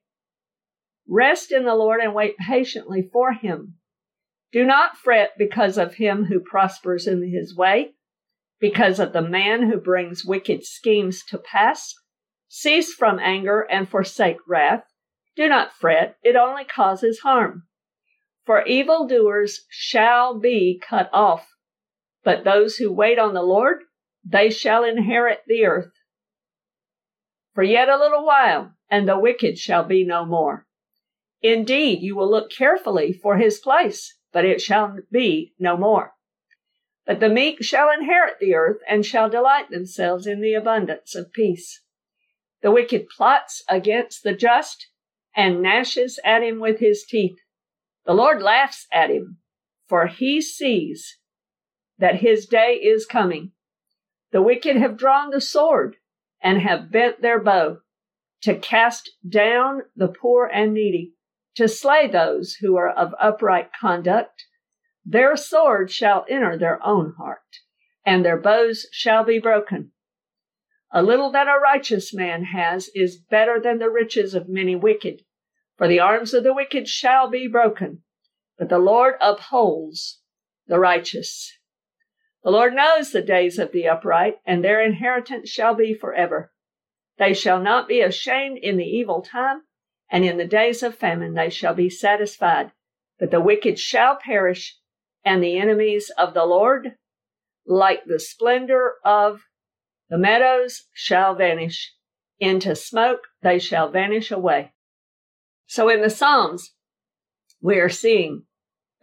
Rest 1.08 1.52
in 1.52 1.64
the 1.64 1.76
Lord 1.76 2.00
and 2.00 2.12
wait 2.12 2.36
patiently 2.38 3.08
for 3.12 3.32
him. 3.32 3.76
Do 4.50 4.64
not 4.64 4.96
fret 4.96 5.38
because 5.38 5.78
of 5.78 5.94
him 5.94 6.24
who 6.24 6.40
prospers 6.40 7.06
in 7.06 7.22
his 7.22 7.54
way, 7.54 7.92
because 8.58 8.98
of 8.98 9.12
the 9.12 9.22
man 9.22 9.70
who 9.70 9.78
brings 9.78 10.24
wicked 10.24 10.64
schemes 10.64 11.22
to 11.26 11.38
pass. 11.38 11.94
Cease 12.48 12.92
from 12.92 13.20
anger 13.20 13.60
and 13.60 13.88
forsake 13.88 14.38
wrath. 14.44 14.86
Do 15.36 15.48
not 15.48 15.72
fret, 15.72 16.16
it 16.24 16.34
only 16.34 16.64
causes 16.64 17.20
harm. 17.20 17.68
For 18.44 18.64
evildoers 18.64 19.66
shall 19.70 20.40
be 20.40 20.82
cut 20.84 21.08
off, 21.12 21.46
but 22.24 22.42
those 22.42 22.78
who 22.78 22.92
wait 22.92 23.20
on 23.20 23.34
the 23.34 23.42
Lord, 23.44 23.82
they 24.26 24.50
shall 24.50 24.84
inherit 24.84 25.42
the 25.46 25.64
earth. 25.64 25.92
For 27.54 27.62
yet 27.62 27.88
a 27.88 27.98
little 27.98 28.24
while, 28.24 28.74
and 28.90 29.08
the 29.08 29.18
wicked 29.18 29.58
shall 29.58 29.84
be 29.84 30.04
no 30.04 30.24
more. 30.24 30.66
Indeed, 31.42 32.00
you 32.00 32.16
will 32.16 32.30
look 32.30 32.50
carefully 32.50 33.12
for 33.12 33.36
his 33.36 33.58
place 33.58 34.16
but 34.36 34.44
it 34.44 34.60
shall 34.60 34.98
be 35.10 35.54
no 35.58 35.78
more. 35.78 36.12
But 37.06 37.20
the 37.20 37.30
meek 37.30 37.64
shall 37.64 37.90
inherit 37.90 38.38
the 38.38 38.54
earth 38.54 38.82
and 38.86 39.06
shall 39.06 39.30
delight 39.30 39.70
themselves 39.70 40.26
in 40.26 40.42
the 40.42 40.52
abundance 40.52 41.14
of 41.14 41.32
peace. 41.32 41.80
The 42.60 42.70
wicked 42.70 43.08
plots 43.08 43.62
against 43.66 44.24
the 44.24 44.34
just 44.34 44.88
and 45.34 45.62
gnashes 45.62 46.20
at 46.22 46.42
him 46.42 46.60
with 46.60 46.80
his 46.80 47.02
teeth. 47.08 47.38
The 48.04 48.12
Lord 48.12 48.42
laughs 48.42 48.86
at 48.92 49.08
him, 49.08 49.38
for 49.88 50.06
he 50.06 50.42
sees 50.42 51.16
that 51.96 52.16
his 52.16 52.44
day 52.44 52.74
is 52.74 53.06
coming. 53.06 53.52
The 54.36 54.42
wicked 54.42 54.76
have 54.76 54.98
drawn 54.98 55.30
the 55.30 55.40
sword 55.40 55.96
and 56.42 56.60
have 56.60 56.92
bent 56.92 57.22
their 57.22 57.40
bow 57.40 57.78
to 58.42 58.58
cast 58.58 59.12
down 59.26 59.84
the 59.96 60.08
poor 60.08 60.44
and 60.44 60.74
needy 60.74 61.14
to 61.54 61.66
slay 61.66 62.06
those 62.06 62.56
who 62.56 62.76
are 62.76 62.90
of 62.90 63.14
upright 63.18 63.70
conduct. 63.72 64.44
Their 65.06 65.36
sword 65.38 65.90
shall 65.90 66.26
enter 66.28 66.58
their 66.58 66.84
own 66.84 67.14
heart, 67.16 67.60
and 68.04 68.22
their 68.22 68.36
bows 68.36 68.86
shall 68.92 69.24
be 69.24 69.38
broken. 69.38 69.92
A 70.92 71.02
little 71.02 71.30
that 71.30 71.48
a 71.48 71.58
righteous 71.58 72.12
man 72.12 72.44
has 72.44 72.90
is 72.94 73.16
better 73.16 73.58
than 73.58 73.78
the 73.78 73.88
riches 73.88 74.34
of 74.34 74.50
many 74.50 74.76
wicked, 74.76 75.22
for 75.78 75.88
the 75.88 76.00
arms 76.00 76.34
of 76.34 76.44
the 76.44 76.52
wicked 76.52 76.88
shall 76.88 77.30
be 77.30 77.48
broken, 77.48 78.02
but 78.58 78.68
the 78.68 78.78
Lord 78.78 79.14
upholds 79.18 80.20
the 80.66 80.78
righteous. 80.78 81.50
The 82.46 82.52
Lord 82.52 82.74
knows 82.74 83.10
the 83.10 83.22
days 83.22 83.58
of 83.58 83.72
the 83.72 83.88
upright, 83.88 84.36
and 84.46 84.62
their 84.62 84.80
inheritance 84.80 85.50
shall 85.50 85.74
be 85.74 85.92
forever. 85.92 86.52
They 87.18 87.34
shall 87.34 87.60
not 87.60 87.88
be 87.88 88.00
ashamed 88.00 88.58
in 88.58 88.76
the 88.76 88.84
evil 88.84 89.20
time, 89.20 89.62
and 90.08 90.24
in 90.24 90.36
the 90.36 90.46
days 90.46 90.84
of 90.84 90.94
famine 90.94 91.34
they 91.34 91.50
shall 91.50 91.74
be 91.74 91.90
satisfied. 91.90 92.70
But 93.18 93.32
the 93.32 93.40
wicked 93.40 93.80
shall 93.80 94.14
perish, 94.14 94.78
and 95.24 95.42
the 95.42 95.58
enemies 95.58 96.12
of 96.16 96.34
the 96.34 96.44
Lord, 96.44 96.94
like 97.66 98.04
the 98.04 98.20
splendor 98.20 98.92
of 99.04 99.42
the 100.08 100.16
meadows, 100.16 100.84
shall 100.92 101.34
vanish. 101.34 101.94
Into 102.38 102.76
smoke 102.76 103.22
they 103.42 103.58
shall 103.58 103.90
vanish 103.90 104.30
away. 104.30 104.72
So 105.66 105.88
in 105.88 106.00
the 106.00 106.10
Psalms, 106.10 106.74
we 107.60 107.80
are 107.80 107.88
seeing 107.88 108.44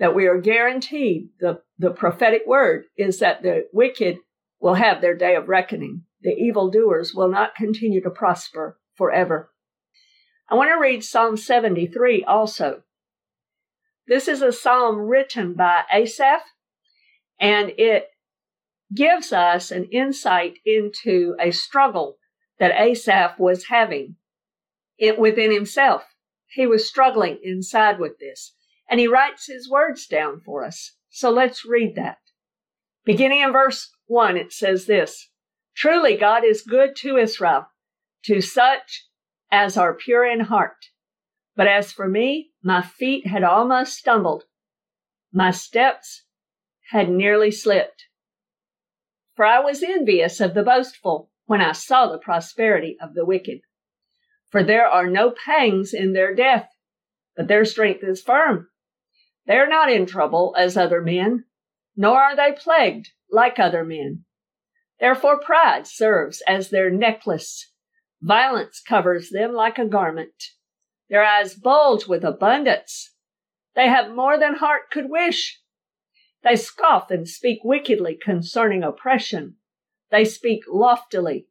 that 0.03 0.13
we 0.13 0.27
are 0.27 0.38
guaranteed 0.38 1.29
the, 1.39 1.62
the 1.79 1.89
prophetic 1.89 2.41
word 2.45 2.83
is 2.98 3.19
that 3.19 3.41
the 3.41 3.69
wicked 3.72 4.17
will 4.60 4.74
have 4.74 5.00
their 5.00 5.15
day 5.15 5.33
of 5.33 5.48
reckoning. 5.48 6.03
The 6.22 6.31
evildoers 6.31 7.13
will 7.15 7.29
not 7.29 7.55
continue 7.55 8.01
to 8.01 8.10
prosper 8.10 8.77
forever. 8.98 9.50
I 10.50 10.55
want 10.55 10.72
to 10.72 10.77
read 10.77 11.05
Psalm 11.05 11.38
73 11.38 12.25
also. 12.25 12.81
This 14.05 14.27
is 14.27 14.41
a 14.41 14.51
psalm 14.51 14.98
written 14.98 15.53
by 15.53 15.83
Asaph, 15.89 16.43
and 17.39 17.72
it 17.77 18.07
gives 18.93 19.31
us 19.31 19.72
an 19.72 19.86
insight 19.86 20.55
into 20.65 21.38
a 21.39 21.51
struggle 21.51 22.17
that 22.60 22.77
Asaph 22.77 23.39
was 23.39 23.67
having 23.67 24.17
it 24.98 25.17
within 25.17 25.53
himself. 25.53 26.03
He 26.48 26.67
was 26.67 26.86
struggling 26.86 27.39
inside 27.41 28.01
with 28.01 28.19
this, 28.19 28.53
and 28.89 28.99
he 28.99 29.07
writes 29.07 29.47
his 29.47 29.69
words 29.69 30.07
down 30.07 30.41
for 30.45 30.63
us. 30.63 30.95
So 31.09 31.29
let's 31.29 31.65
read 31.65 31.95
that. 31.95 32.17
Beginning 33.05 33.41
in 33.41 33.51
verse 33.51 33.89
1, 34.07 34.37
it 34.37 34.51
says 34.51 34.85
this 34.85 35.29
Truly, 35.75 36.15
God 36.15 36.43
is 36.43 36.61
good 36.61 36.95
to 36.97 37.17
Israel, 37.17 37.67
to 38.25 38.41
such 38.41 39.07
as 39.51 39.77
are 39.77 39.93
pure 39.93 40.25
in 40.25 40.41
heart. 40.41 40.87
But 41.55 41.67
as 41.67 41.91
for 41.91 42.07
me, 42.07 42.51
my 42.63 42.81
feet 42.81 43.27
had 43.27 43.43
almost 43.43 43.97
stumbled. 43.97 44.43
My 45.31 45.51
steps 45.51 46.23
had 46.91 47.09
nearly 47.09 47.51
slipped. 47.51 48.05
For 49.35 49.45
I 49.45 49.59
was 49.59 49.83
envious 49.83 50.39
of 50.39 50.53
the 50.53 50.63
boastful 50.63 51.31
when 51.45 51.61
I 51.61 51.71
saw 51.71 52.07
the 52.07 52.19
prosperity 52.19 52.97
of 53.01 53.13
the 53.13 53.25
wicked. 53.25 53.59
For 54.49 54.63
there 54.63 54.87
are 54.87 55.07
no 55.07 55.33
pangs 55.45 55.93
in 55.93 56.13
their 56.13 56.35
death, 56.35 56.69
but 57.35 57.47
their 57.47 57.65
strength 57.65 58.03
is 58.03 58.21
firm. 58.21 58.69
They 59.45 59.55
are 59.55 59.67
not 59.67 59.91
in 59.91 60.05
trouble 60.05 60.55
as 60.57 60.77
other 60.77 61.01
men, 61.01 61.45
nor 61.95 62.21
are 62.21 62.35
they 62.35 62.53
plagued 62.53 63.09
like 63.29 63.59
other 63.59 63.83
men. 63.83 64.25
Therefore 65.00 65.39
pride 65.39 65.85
serves 65.88 66.41
as 66.47 66.69
their 66.69 66.89
necklace. 66.89 67.71
Violence 68.21 68.81
covers 68.81 69.29
them 69.29 69.53
like 69.53 69.77
a 69.77 69.85
garment. 69.85 70.51
Their 71.09 71.23
eyes 71.23 71.55
bulge 71.55 72.07
with 72.07 72.23
abundance. 72.23 73.13
They 73.75 73.88
have 73.88 74.15
more 74.15 74.39
than 74.39 74.55
heart 74.55 74.83
could 74.91 75.09
wish. 75.09 75.59
They 76.43 76.55
scoff 76.55 77.12
and 77.12 77.27
speak 77.27 77.59
wickedly 77.63 78.17
concerning 78.21 78.83
oppression. 78.83 79.55
They 80.09 80.25
speak 80.25 80.62
loftily. 80.67 81.47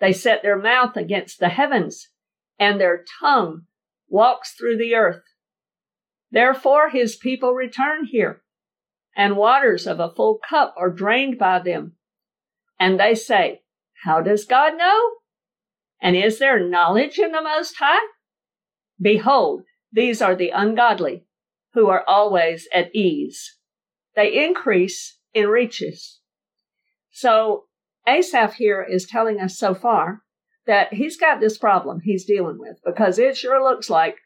They 0.00 0.12
set 0.12 0.42
their 0.42 0.58
mouth 0.58 0.96
against 0.96 1.38
the 1.38 1.50
heavens, 1.50 2.08
and 2.58 2.80
their 2.80 3.04
tongue 3.20 3.66
walks 4.08 4.54
through 4.54 4.78
the 4.78 4.94
earth. 4.94 5.22
Therefore 6.30 6.90
his 6.90 7.16
people 7.16 7.54
return 7.54 8.04
here, 8.04 8.42
and 9.16 9.36
waters 9.36 9.86
of 9.86 10.00
a 10.00 10.12
full 10.14 10.38
cup 10.48 10.74
are 10.78 10.90
drained 10.90 11.38
by 11.38 11.58
them. 11.58 11.96
And 12.78 12.98
they 12.98 13.14
say, 13.14 13.62
How 14.04 14.20
does 14.20 14.44
God 14.44 14.76
know? 14.76 15.10
And 16.00 16.16
is 16.16 16.38
there 16.38 16.66
knowledge 16.66 17.18
in 17.18 17.32
the 17.32 17.42
Most 17.42 17.76
High? 17.78 18.06
Behold, 19.00 19.62
these 19.92 20.22
are 20.22 20.34
the 20.34 20.50
ungodly, 20.50 21.26
who 21.74 21.88
are 21.88 22.04
always 22.06 22.68
at 22.72 22.94
ease. 22.94 23.56
They 24.16 24.44
increase 24.44 25.18
in 25.34 25.48
riches. 25.48 26.20
So 27.10 27.64
Asaph 28.06 28.54
here 28.54 28.82
is 28.82 29.06
telling 29.06 29.40
us 29.40 29.58
so 29.58 29.74
far 29.74 30.22
that 30.66 30.94
he's 30.94 31.16
got 31.16 31.40
this 31.40 31.58
problem 31.58 32.00
he's 32.02 32.24
dealing 32.24 32.58
with 32.58 32.78
because 32.84 33.18
it 33.18 33.36
sure 33.36 33.62
looks 33.62 33.90
like 33.90 34.16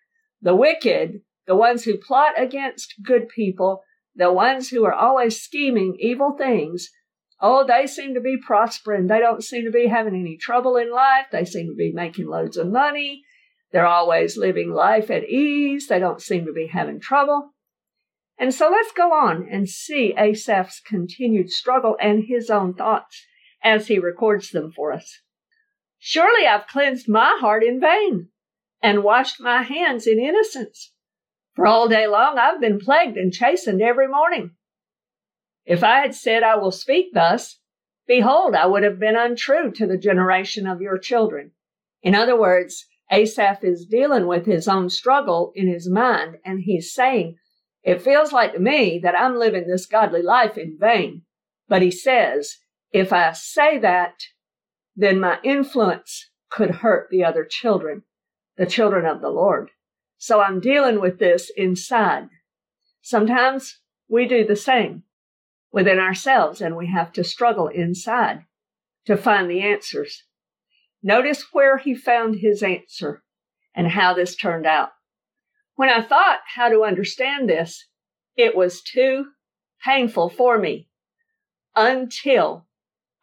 the 0.41 0.55
wicked, 0.55 1.23
the 1.47 1.57
ones 1.57 1.85
who 1.85 1.99
plot 1.99 2.41
against 2.41 2.95
good 3.03 3.29
people, 3.29 3.83
the 4.15 4.33
ones 4.33 4.69
who 4.71 4.85
are 4.85 4.95
always 4.95 5.41
scheming 5.41 5.97
evil 5.99 6.37
things, 6.39 6.91
oh, 7.41 7.67
they 7.67 7.87
seem 7.87 8.15
to 8.15 8.21
be 8.21 8.37
prospering. 8.37 9.07
They 9.07 9.19
don't 9.19 9.45
seem 9.45 9.65
to 9.65 9.71
be 9.71 9.87
having 9.87 10.15
any 10.15 10.37
trouble 10.37 10.77
in 10.77 10.91
life. 10.91 11.27
They 11.31 11.45
seem 11.45 11.67
to 11.69 11.75
be 11.75 11.93
making 11.93 12.27
loads 12.27 12.57
of 12.57 12.69
money. 12.69 13.23
They're 13.73 13.87
always 13.87 14.37
living 14.37 14.71
life 14.71 15.11
at 15.11 15.29
ease. 15.29 15.89
They 15.89 15.99
don't 15.99 16.23
seem 16.23 16.47
to 16.47 16.53
be 16.53 16.69
having 16.69 17.01
trouble. 17.01 17.51
And 18.39 18.55
so 18.55 18.71
let's 18.71 18.93
go 18.93 19.13
on 19.13 19.47
and 19.51 19.69
see 19.69 20.15
Asaph's 20.17 20.81
continued 20.81 21.51
struggle 21.51 21.97
and 22.01 22.25
his 22.27 22.51
own 22.51 22.75
thoughts 22.75 23.27
as 23.63 23.89
he 23.89 23.99
records 23.99 24.51
them 24.51 24.73
for 24.73 24.93
us. 24.93 25.21
Surely 25.99 26.47
I've 26.47 26.67
cleansed 26.67 27.09
my 27.09 27.37
heart 27.41 27.63
in 27.63 27.81
vain 27.81 28.29
and 28.83 29.03
washed 29.03 29.41
my 29.41 29.63
hands 29.63 30.07
in 30.07 30.19
innocence. 30.19 30.93
For 31.55 31.67
all 31.67 31.89
day 31.89 32.07
long 32.07 32.39
I've 32.39 32.61
been 32.61 32.81
plagued 32.81 33.17
and 33.17 33.33
chastened 33.33 33.81
every 33.81 34.09
morning. 34.09 34.53
If 35.65 35.83
I 35.83 36.01
had 36.01 36.15
said 36.15 36.43
I 36.43 36.57
will 36.57 36.73
speak 36.73 37.15
thus, 37.15 37.61
behold, 38.07 38.55
I 38.55 38.67
would 38.67 38.83
have 38.83 38.99
been 38.99 39.17
untrue 39.17 39.71
to 39.73 39.87
the 39.87 39.97
generation 39.97 40.67
of 40.67 40.81
your 40.81 40.99
children. 40.99 41.53
In 42.03 42.15
other 42.15 42.39
words, 42.39 42.87
Asaph 43.11 43.63
is 43.63 43.87
dealing 43.87 44.27
with 44.27 44.47
his 44.47 44.67
own 44.67 44.91
struggle 44.91 45.53
in 45.55 45.69
his 45.69 45.89
mind, 45.89 46.39
and 46.45 46.61
he's 46.61 46.93
saying, 46.93 47.37
It 47.83 48.03
feels 48.03 48.33
like 48.33 48.53
to 48.55 48.59
me 48.59 48.99
that 49.03 49.19
I'm 49.19 49.37
living 49.37 49.67
this 49.67 49.87
godly 49.87 50.23
life 50.23 50.59
in 50.59 50.77
vain. 50.79 51.23
But 51.69 51.83
he 51.83 51.91
says, 51.91 52.59
if 52.93 53.13
I 53.13 53.33
say 53.33 53.79
that, 53.79 54.15
then 54.95 55.19
my 55.19 55.39
influence 55.43 56.31
could 56.51 56.77
hurt 56.77 57.09
the 57.11 57.25
other 57.25 57.45
children, 57.45 58.03
the 58.57 58.67
children 58.67 59.05
of 59.05 59.21
the 59.21 59.31
Lord. 59.31 59.71
So 60.25 60.41
I'm 60.41 60.59
dealing 60.59 61.03
with 61.03 61.19
this 61.19 61.53
inside. 61.55 62.31
Sometimes 63.03 63.81
we 64.09 64.27
do 64.27 64.43
the 64.43 64.57
same 64.57 65.03
within 65.71 65.99
ourselves 65.99 66.63
and 66.63 66.79
we 66.79 66.87
have 66.87 67.13
to 67.13 67.23
struggle 67.23 67.69
inside 67.69 68.47
to 69.05 69.19
find 69.19 69.51
the 69.51 69.61
answers. 69.61 70.25
Notice 71.03 71.49
where 71.53 71.77
he 71.77 71.95
found 71.95 72.37
his 72.37 72.63
answer 72.63 73.23
and 73.75 73.89
how 73.89 74.15
this 74.15 74.35
turned 74.35 74.65
out. 74.65 74.93
When 75.75 75.91
I 75.91 76.01
thought 76.01 76.39
how 76.55 76.71
to 76.71 76.85
understand 76.85 77.47
this, 77.47 77.87
it 78.35 78.57
was 78.57 78.81
too 78.81 79.27
painful 79.85 80.31
for 80.31 80.57
me 80.59 80.89
until 81.77 82.67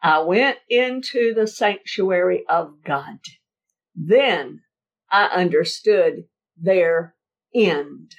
I 0.00 0.20
went 0.20 0.58
into 0.68 1.34
the 1.34 1.48
sanctuary 1.48 2.44
of 2.48 2.84
God. 2.84 3.18
Then 3.92 4.60
I 5.10 5.24
understood 5.24 6.26
their 6.62 7.14
end. 7.54 8.14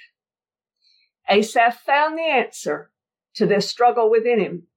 Asaph 1.29 1.79
found 1.85 2.17
the 2.17 2.23
answer 2.23 2.91
to 3.35 3.45
this 3.47 3.69
struggle 3.69 4.11
within 4.11 4.39
him 4.39 4.67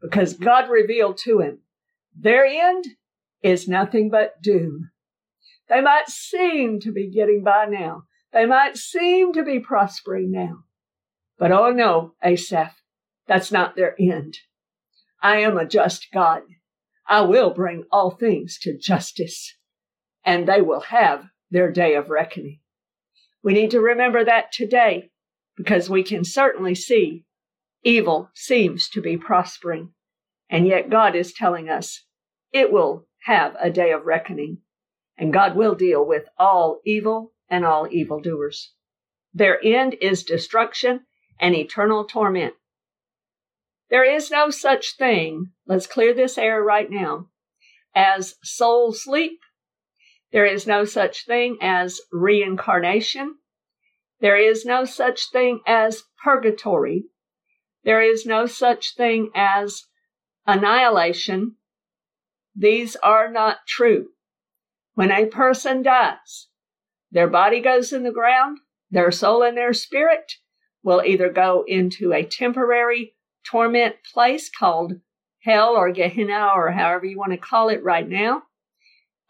because 0.00 0.34
God 0.34 0.70
revealed 0.70 1.18
to 1.24 1.40
him 1.40 1.60
their 2.16 2.44
end 2.44 2.84
is 3.42 3.68
nothing 3.68 4.08
but 4.08 4.40
doom. 4.40 4.90
They 5.68 5.80
might 5.80 6.08
seem 6.08 6.78
to 6.80 6.92
be 6.92 7.10
getting 7.10 7.42
by 7.42 7.66
now. 7.66 8.04
They 8.32 8.46
might 8.46 8.76
seem 8.76 9.32
to 9.32 9.42
be 9.42 9.58
prospering 9.58 10.30
now. 10.30 10.64
But 11.38 11.50
oh 11.50 11.70
no, 11.70 12.14
Asaph, 12.22 12.74
that's 13.26 13.50
not 13.50 13.74
their 13.74 13.96
end. 14.00 14.38
I 15.22 15.38
am 15.38 15.56
a 15.56 15.66
just 15.66 16.08
God. 16.12 16.42
I 17.06 17.22
will 17.22 17.50
bring 17.50 17.84
all 17.90 18.10
things 18.10 18.58
to 18.60 18.78
justice, 18.78 19.56
and 20.24 20.46
they 20.46 20.60
will 20.60 20.80
have 20.80 21.26
their 21.50 21.70
day 21.70 21.94
of 21.94 22.10
reckoning. 22.10 22.60
We 23.44 23.52
need 23.52 23.70
to 23.72 23.80
remember 23.80 24.24
that 24.24 24.52
today 24.52 25.10
because 25.54 25.90
we 25.90 26.02
can 26.02 26.24
certainly 26.24 26.74
see 26.74 27.26
evil 27.82 28.30
seems 28.34 28.88
to 28.88 29.02
be 29.02 29.18
prospering, 29.18 29.90
and 30.48 30.66
yet 30.66 30.88
God 30.88 31.14
is 31.14 31.34
telling 31.34 31.68
us 31.68 32.04
it 32.52 32.72
will 32.72 33.06
have 33.26 33.54
a 33.60 33.70
day 33.70 33.92
of 33.92 34.06
reckoning, 34.06 34.62
and 35.18 35.30
God 35.30 35.56
will 35.56 35.74
deal 35.74 36.04
with 36.04 36.24
all 36.38 36.80
evil 36.86 37.34
and 37.50 37.66
all 37.66 37.86
evildoers. 37.90 38.72
Their 39.34 39.62
end 39.62 39.96
is 40.00 40.24
destruction 40.24 41.00
and 41.38 41.54
eternal 41.54 42.06
torment. 42.06 42.54
There 43.90 44.04
is 44.04 44.30
no 44.30 44.48
such 44.48 44.96
thing, 44.96 45.50
let's 45.66 45.86
clear 45.86 46.14
this 46.14 46.38
air 46.38 46.62
right 46.62 46.90
now, 46.90 47.26
as 47.94 48.36
soul 48.42 48.94
sleep. 48.94 49.38
There 50.34 50.46
is 50.46 50.66
no 50.66 50.84
such 50.84 51.26
thing 51.26 51.58
as 51.60 52.00
reincarnation. 52.10 53.36
There 54.18 54.36
is 54.36 54.64
no 54.64 54.84
such 54.84 55.30
thing 55.30 55.60
as 55.64 56.02
purgatory. 56.24 57.04
There 57.84 58.02
is 58.02 58.26
no 58.26 58.46
such 58.46 58.96
thing 58.96 59.30
as 59.32 59.84
annihilation. 60.44 61.54
These 62.52 62.96
are 62.96 63.30
not 63.30 63.58
true. 63.68 64.08
When 64.94 65.12
a 65.12 65.26
person 65.26 65.84
dies, 65.84 66.48
their 67.12 67.28
body 67.28 67.60
goes 67.60 67.92
in 67.92 68.02
the 68.02 68.10
ground, 68.10 68.58
their 68.90 69.12
soul 69.12 69.44
and 69.44 69.56
their 69.56 69.72
spirit 69.72 70.32
will 70.82 71.04
either 71.06 71.30
go 71.30 71.64
into 71.68 72.12
a 72.12 72.24
temporary 72.24 73.14
torment 73.48 73.94
place 74.12 74.50
called 74.50 74.94
hell 75.44 75.76
or 75.76 75.92
Gehenna 75.92 76.50
or 76.56 76.72
however 76.72 77.06
you 77.06 77.16
want 77.16 77.30
to 77.30 77.38
call 77.38 77.68
it 77.68 77.84
right 77.84 78.08
now 78.08 78.42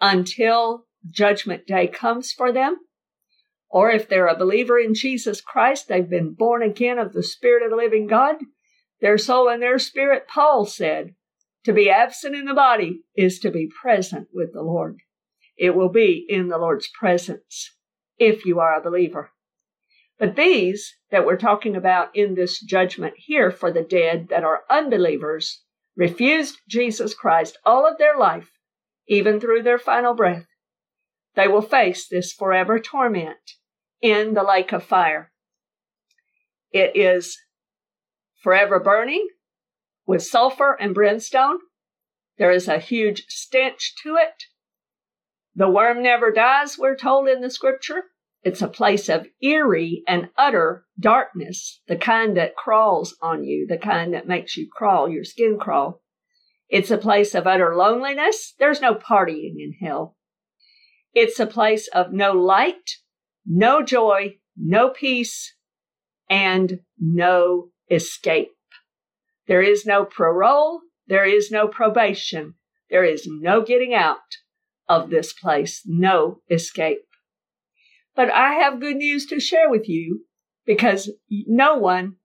until 0.01 0.87
judgment 1.11 1.67
day 1.67 1.87
comes 1.87 2.33
for 2.33 2.53
them. 2.53 2.77
Or 3.69 3.91
if 3.91 4.09
they're 4.09 4.29
a 4.29 4.39
believer 4.39 4.79
in 4.79 4.95
Jesus 4.95 5.41
Christ, 5.41 5.89
they've 5.89 6.09
been 6.09 6.35
born 6.35 6.63
again 6.63 6.99
of 6.99 7.13
the 7.13 7.23
Spirit 7.23 7.65
of 7.65 7.71
the 7.71 7.77
living 7.77 8.07
God, 8.07 8.37
their 9.01 9.19
soul 9.19 9.49
and 9.49 9.63
their 9.63 9.79
spirit, 9.79 10.29
Paul 10.29 10.65
said, 10.65 11.15
to 11.65 11.73
be 11.73 11.91
absent 11.91 12.35
in 12.35 12.45
the 12.45 12.55
body 12.55 13.03
is 13.17 13.39
to 13.41 13.51
be 13.51 13.71
present 13.83 14.29
with 14.33 14.53
the 14.53 14.63
Lord. 14.63 14.99
It 15.57 15.75
will 15.75 15.89
be 15.89 16.25
in 16.29 16.49
the 16.49 16.59
Lord's 16.59 16.89
presence. 16.89 17.71
if 18.19 18.45
you 18.45 18.61
are 18.61 18.79
a 18.79 18.83
believer. 18.83 19.31
But 20.19 20.37
these 20.37 20.95
that 21.11 21.27
we're 21.27 21.37
talking 21.37 21.75
about 21.75 22.15
in 22.15 22.35
this 22.35 22.61
judgment 22.61 23.15
here 23.17 23.51
for 23.51 23.73
the 23.73 23.83
dead 23.83 24.29
that 24.31 24.45
are 24.45 24.63
unbelievers, 24.71 25.63
refused 25.97 26.59
Jesus 26.69 27.15
Christ 27.15 27.59
all 27.65 27.87
of 27.87 27.99
their 27.99 28.17
life, 28.17 28.51
even 29.09 29.41
through 29.41 29.63
their 29.63 29.79
final 29.79 30.15
breath, 30.15 30.47
they 31.37 31.49
will 31.49 31.63
face 31.63 32.09
this 32.09 32.33
forever 32.33 32.79
torment 32.79 33.57
in 34.01 34.35
the 34.35 34.43
lake 34.43 34.73
of 34.73 34.85
fire. 34.85 35.33
It 36.71 36.97
is 36.97 37.39
forever 38.43 38.79
burning 38.79 39.29
with 40.07 40.23
sulfur 40.23 40.77
and 40.81 40.95
brimstone. 40.95 41.59
There 42.39 42.51
is 42.51 42.69
a 42.69 42.79
huge 42.79 43.25
stench 43.29 43.95
to 44.03 44.17
it. 44.17 44.45
The 45.55 45.71
worm 45.71 46.03
never 46.03 46.33
dies, 46.33 46.77
we're 46.79 46.97
told 46.97 47.29
in 47.29 47.41
the 47.41 47.51
scripture. 47.51 48.05
It's 48.43 48.61
a 48.61 48.69
place 48.69 49.09
of 49.09 49.27
eerie 49.41 50.03
and 50.07 50.29
utter 50.37 50.85
darkness, 51.01 51.81
the 51.89 51.97
kind 51.97 52.37
that 52.37 52.57
crawls 52.57 53.17
on 53.23 53.45
you, 53.45 53.67
the 53.67 53.79
kind 53.79 54.13
that 54.13 54.29
makes 54.29 54.57
you 54.57 54.69
crawl, 54.71 55.09
your 55.09 55.25
skin 55.25 55.59
crawl. 55.59 56.03
It's 56.69 56.91
a 56.91 56.99
place 56.99 57.35
of 57.35 57.47
utter 57.47 57.75
loneliness. 57.75 58.55
There's 58.59 58.81
no 58.81 58.95
partying 58.95 59.55
in 59.59 59.75
hell. 59.81 60.17
It's 61.15 61.39
a 61.39 61.47
place 61.47 61.89
of 61.89 62.13
no 62.13 62.33
light, 62.33 62.99
no 63.47 63.83
joy, 63.83 64.39
no 64.57 64.91
peace, 64.91 65.55
and 66.29 66.81
no 66.99 67.69
escape. 67.89 68.51
There 69.47 69.63
is 69.63 69.87
no 69.87 70.05
parole. 70.05 70.81
There 71.07 71.25
is 71.25 71.51
no 71.53 71.69
probation. 71.69 72.55
There 72.91 73.05
is 73.05 73.29
no 73.29 73.63
getting 73.63 73.95
out 73.95 74.19
of 74.89 75.11
this 75.11 75.33
place, 75.33 75.83
no 75.87 76.41
escape. 76.51 77.07
But 78.17 78.31
I 78.31 78.55
have 78.55 78.81
good 78.81 78.97
news 78.97 79.27
to 79.27 79.39
share 79.39 79.71
with 79.71 79.89
you 79.89 80.25
because 80.67 81.11
no 81.31 81.77
one 81.77 82.17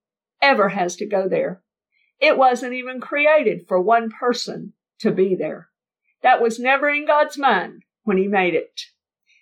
ever 0.41 0.69
has 0.69 0.95
to 0.97 1.06
go 1.06 1.28
there. 1.28 1.62
It 2.19 2.38
wasn't 2.38 2.73
even 2.73 2.99
created 2.99 3.67
for 3.67 3.80
one 3.80 4.10
person 4.10 4.73
to 4.99 5.12
be 5.12 5.36
there. 5.36 5.69
That 6.21 6.41
was 6.41 6.60
never 6.60 6.89
in 6.89 7.06
God's 7.06 7.38
mind 7.38 7.84
when 8.03 8.17
he 8.17 8.27
made 8.27 8.53
it. 8.53 8.81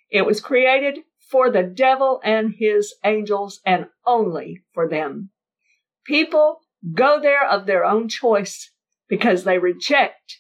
It 0.09 0.25
was 0.25 0.39
created 0.39 0.99
for 1.29 1.51
the 1.51 1.63
devil 1.63 2.21
and 2.23 2.53
his 2.57 2.95
angels 3.03 3.59
and 3.65 3.87
only 4.05 4.63
for 4.73 4.87
them. 4.87 5.31
People 6.05 6.59
go 6.93 7.19
there 7.21 7.47
of 7.47 7.65
their 7.65 7.83
own 7.83 8.07
choice 8.07 8.71
because 9.09 9.43
they 9.43 9.57
reject 9.57 10.39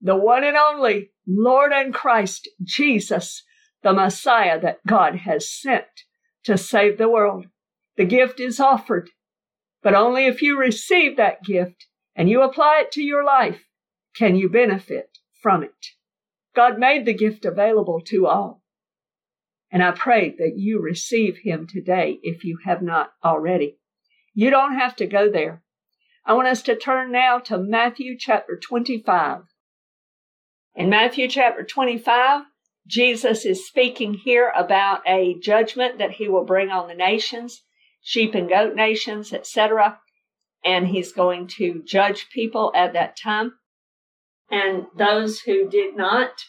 the 0.00 0.16
one 0.16 0.44
and 0.44 0.56
only 0.56 1.10
Lord 1.26 1.72
and 1.72 1.92
Christ 1.92 2.48
Jesus, 2.62 3.42
the 3.82 3.92
Messiah 3.92 4.60
that 4.60 4.78
God 4.86 5.16
has 5.16 5.50
sent 5.50 5.86
to 6.44 6.56
save 6.56 6.98
the 6.98 7.08
world. 7.08 7.46
The 7.96 8.04
gift 8.04 8.38
is 8.38 8.60
offered, 8.60 9.10
but 9.82 9.94
only 9.94 10.26
if 10.26 10.40
you 10.40 10.56
receive 10.56 11.16
that 11.16 11.42
gift 11.42 11.86
and 12.14 12.30
you 12.30 12.42
apply 12.42 12.82
it 12.84 12.92
to 12.92 13.02
your 13.02 13.24
life 13.24 13.64
can 14.16 14.36
you 14.36 14.48
benefit 14.48 15.18
from 15.42 15.62
it. 15.62 15.97
God 16.58 16.76
made 16.76 17.06
the 17.06 17.14
gift 17.14 17.44
available 17.44 18.00
to 18.08 18.26
all. 18.26 18.64
And 19.70 19.80
I 19.80 19.92
pray 19.92 20.34
that 20.38 20.54
you 20.56 20.80
receive 20.80 21.36
him 21.44 21.68
today 21.68 22.18
if 22.24 22.42
you 22.42 22.58
have 22.64 22.82
not 22.82 23.12
already. 23.24 23.78
You 24.34 24.50
don't 24.50 24.76
have 24.76 24.96
to 24.96 25.06
go 25.06 25.30
there. 25.30 25.62
I 26.26 26.32
want 26.32 26.48
us 26.48 26.62
to 26.62 26.74
turn 26.74 27.12
now 27.12 27.38
to 27.38 27.58
Matthew 27.58 28.18
chapter 28.18 28.58
25. 28.58 29.42
In 30.74 30.90
Matthew 30.90 31.28
chapter 31.28 31.62
25, 31.62 32.42
Jesus 32.88 33.44
is 33.44 33.64
speaking 33.64 34.14
here 34.14 34.52
about 34.56 35.02
a 35.06 35.38
judgment 35.38 35.98
that 35.98 36.10
he 36.10 36.28
will 36.28 36.44
bring 36.44 36.70
on 36.70 36.88
the 36.88 36.94
nations, 36.94 37.62
sheep 38.02 38.34
and 38.34 38.48
goat 38.48 38.74
nations, 38.74 39.32
etc. 39.32 40.00
And 40.64 40.88
he's 40.88 41.12
going 41.12 41.46
to 41.58 41.84
judge 41.86 42.26
people 42.34 42.72
at 42.74 42.94
that 42.94 43.16
time. 43.16 43.52
And 44.50 44.86
those 44.96 45.40
who 45.40 45.68
did 45.68 45.96
not 45.96 46.44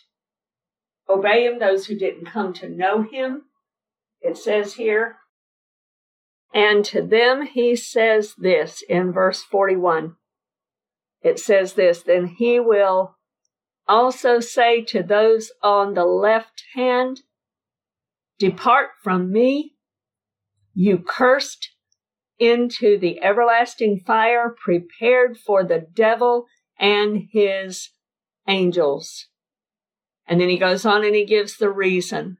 obey 1.09 1.45
him, 1.45 1.59
those 1.59 1.87
who 1.87 1.97
didn't 1.97 2.25
come 2.25 2.53
to 2.53 2.69
know 2.69 3.01
him. 3.01 3.43
It 4.21 4.37
says 4.37 4.75
here, 4.75 5.17
and 6.53 6.83
to 6.85 7.01
them 7.01 7.43
he 7.43 7.75
says 7.75 8.33
this 8.37 8.83
in 8.87 9.11
verse 9.11 9.43
41. 9.43 10.15
It 11.21 11.39
says 11.39 11.73
this, 11.73 12.01
then 12.03 12.27
he 12.27 12.59
will 12.59 13.15
also 13.87 14.39
say 14.39 14.81
to 14.85 15.03
those 15.03 15.51
on 15.61 15.93
the 15.93 16.05
left 16.05 16.63
hand, 16.75 17.21
Depart 18.37 18.89
from 19.03 19.31
me, 19.31 19.73
you 20.73 20.99
cursed, 20.99 21.69
into 22.39 22.97
the 22.97 23.21
everlasting 23.21 23.99
fire 23.99 24.55
prepared 24.63 25.37
for 25.37 25.63
the 25.63 25.85
devil 25.93 26.45
and 26.79 27.27
his 27.31 27.89
angels. 28.47 29.27
And 30.27 30.39
then 30.39 30.49
he 30.49 30.57
goes 30.57 30.85
on 30.85 31.03
and 31.03 31.15
he 31.15 31.25
gives 31.25 31.57
the 31.57 31.69
reason 31.69 32.37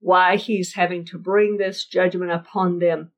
why 0.00 0.36
he's 0.36 0.74
having 0.74 1.04
to 1.06 1.18
bring 1.18 1.56
this 1.56 1.86
judgment 1.86 2.30
upon 2.30 2.78
them. 2.78 3.12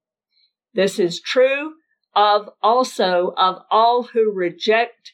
This 0.72 0.98
is 0.98 1.20
true 1.20 1.72
of 2.14 2.48
also 2.62 3.34
of 3.36 3.62
all 3.70 4.04
who 4.04 4.32
reject 4.32 5.12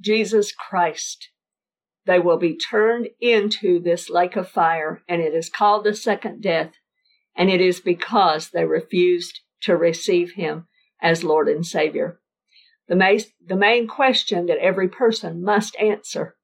Jesus 0.00 0.52
Christ. 0.52 1.30
They 2.06 2.18
will 2.18 2.36
be 2.36 2.56
turned 2.56 3.08
into 3.20 3.80
this 3.80 4.10
lake 4.10 4.36
of 4.36 4.48
fire, 4.48 5.02
and 5.08 5.22
it 5.22 5.34
is 5.34 5.48
called 5.48 5.84
the 5.84 5.94
second 5.94 6.42
death, 6.42 6.72
and 7.34 7.48
it 7.48 7.62
is 7.62 7.80
because 7.80 8.50
they 8.50 8.66
refused 8.66 9.40
to 9.62 9.74
receive 9.74 10.32
him 10.32 10.66
as 11.00 11.24
Lord 11.24 11.48
and 11.48 11.64
Savior. 11.64 12.20
The 12.88 12.96
main, 12.96 13.20
the 13.44 13.56
main 13.56 13.88
question 13.88 14.46
that 14.46 14.58
every 14.58 14.88
person 14.88 15.42
must 15.42 15.76
answer 15.76 16.36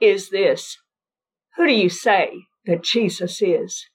is 0.00 0.30
this 0.30 0.78
who 1.56 1.66
do 1.66 1.72
you 1.72 1.88
say 1.90 2.46
that 2.66 2.82
Jesus 2.82 3.42
is? 3.42 3.86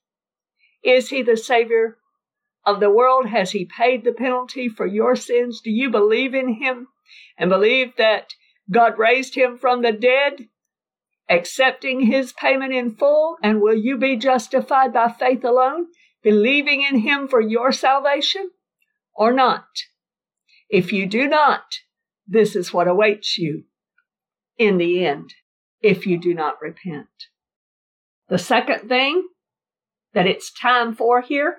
Is 0.84 1.10
he 1.10 1.21
the 1.23 1.38
Savior 1.38 1.97
of 2.65 2.80
the 2.80 2.91
world? 2.91 3.27
Has 3.27 3.51
he 3.51 3.65
paid 3.65 4.03
the 4.03 4.12
penalty 4.12 4.69
for 4.69 4.86
your 4.86 5.15
sins? 5.15 5.62
Do 5.62 5.71
you 5.71 5.89
believe 5.89 6.36
in 6.36 6.62
him 6.62 6.88
and 7.38 7.49
believe 7.49 7.95
that 7.97 8.34
God 8.69 8.99
raised 8.99 9.36
him 9.36 9.58
from 9.58 9.82
the 9.82 9.91
dead, 9.91 10.49
accepting 11.30 12.01
his 12.01 12.32
payment 12.32 12.73
in 12.73 12.95
full? 12.95 13.38
And 13.41 13.60
will 13.60 13.75
you 13.75 13.97
be 13.97 14.17
justified 14.17 14.93
by 14.93 15.12
faith 15.12 15.43
alone, 15.43 15.88
believing 16.21 16.84
in 16.84 16.99
him 16.99 17.27
for 17.27 17.41
your 17.41 17.71
salvation 17.71 18.51
or 19.15 19.34
not? 19.34 19.65
If 20.69 20.91
you 20.91 21.06
do 21.06 21.27
not, 21.27 21.63
this 22.27 22.56
is 22.56 22.73
what 22.73 22.88
awaits 22.88 23.38
you 23.38 23.63
in 24.58 24.77
the 24.77 25.06
end 25.06 25.34
if 25.82 26.06
you 26.06 26.19
do 26.19 26.34
not 26.34 26.62
repent. 26.62 27.08
The 28.30 28.38
second 28.38 28.89
thing 28.89 29.27
that 30.13 30.27
it's 30.27 30.51
time 30.51 30.93
for 30.93 31.21
here 31.21 31.58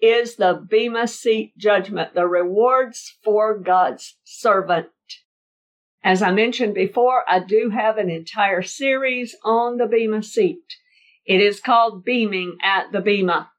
is 0.00 0.36
the 0.36 0.66
Bema 0.68 1.06
Seat 1.06 1.56
judgment, 1.56 2.14
the 2.14 2.26
rewards 2.26 3.16
for 3.22 3.56
God's 3.58 4.18
servant. 4.24 4.88
As 6.04 6.20
I 6.20 6.32
mentioned 6.32 6.74
before, 6.74 7.22
I 7.28 7.38
do 7.38 7.70
have 7.70 7.96
an 7.96 8.10
entire 8.10 8.62
series 8.62 9.36
on 9.44 9.76
the 9.76 9.86
Bema 9.86 10.22
Seat. 10.24 10.64
It 11.24 11.40
is 11.40 11.60
called 11.60 12.04
Beaming 12.04 12.56
at 12.62 12.90
the 12.90 13.00
Bema. 13.00 13.50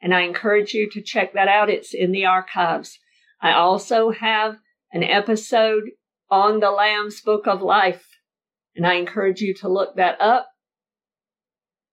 And 0.00 0.14
I 0.14 0.20
encourage 0.20 0.72
you 0.72 0.88
to 0.90 1.02
check 1.02 1.34
that 1.34 1.48
out. 1.48 1.68
It's 1.68 1.92
in 1.92 2.12
the 2.12 2.24
archives. 2.24 3.00
I 3.46 3.52
also 3.52 4.10
have 4.10 4.56
an 4.90 5.04
episode 5.04 5.90
on 6.28 6.58
the 6.58 6.72
Lamb's 6.72 7.20
Book 7.20 7.46
of 7.46 7.62
Life. 7.62 8.04
And 8.74 8.84
I 8.84 8.94
encourage 8.94 9.40
you 9.40 9.54
to 9.60 9.68
look 9.68 9.94
that 9.94 10.20
up. 10.20 10.48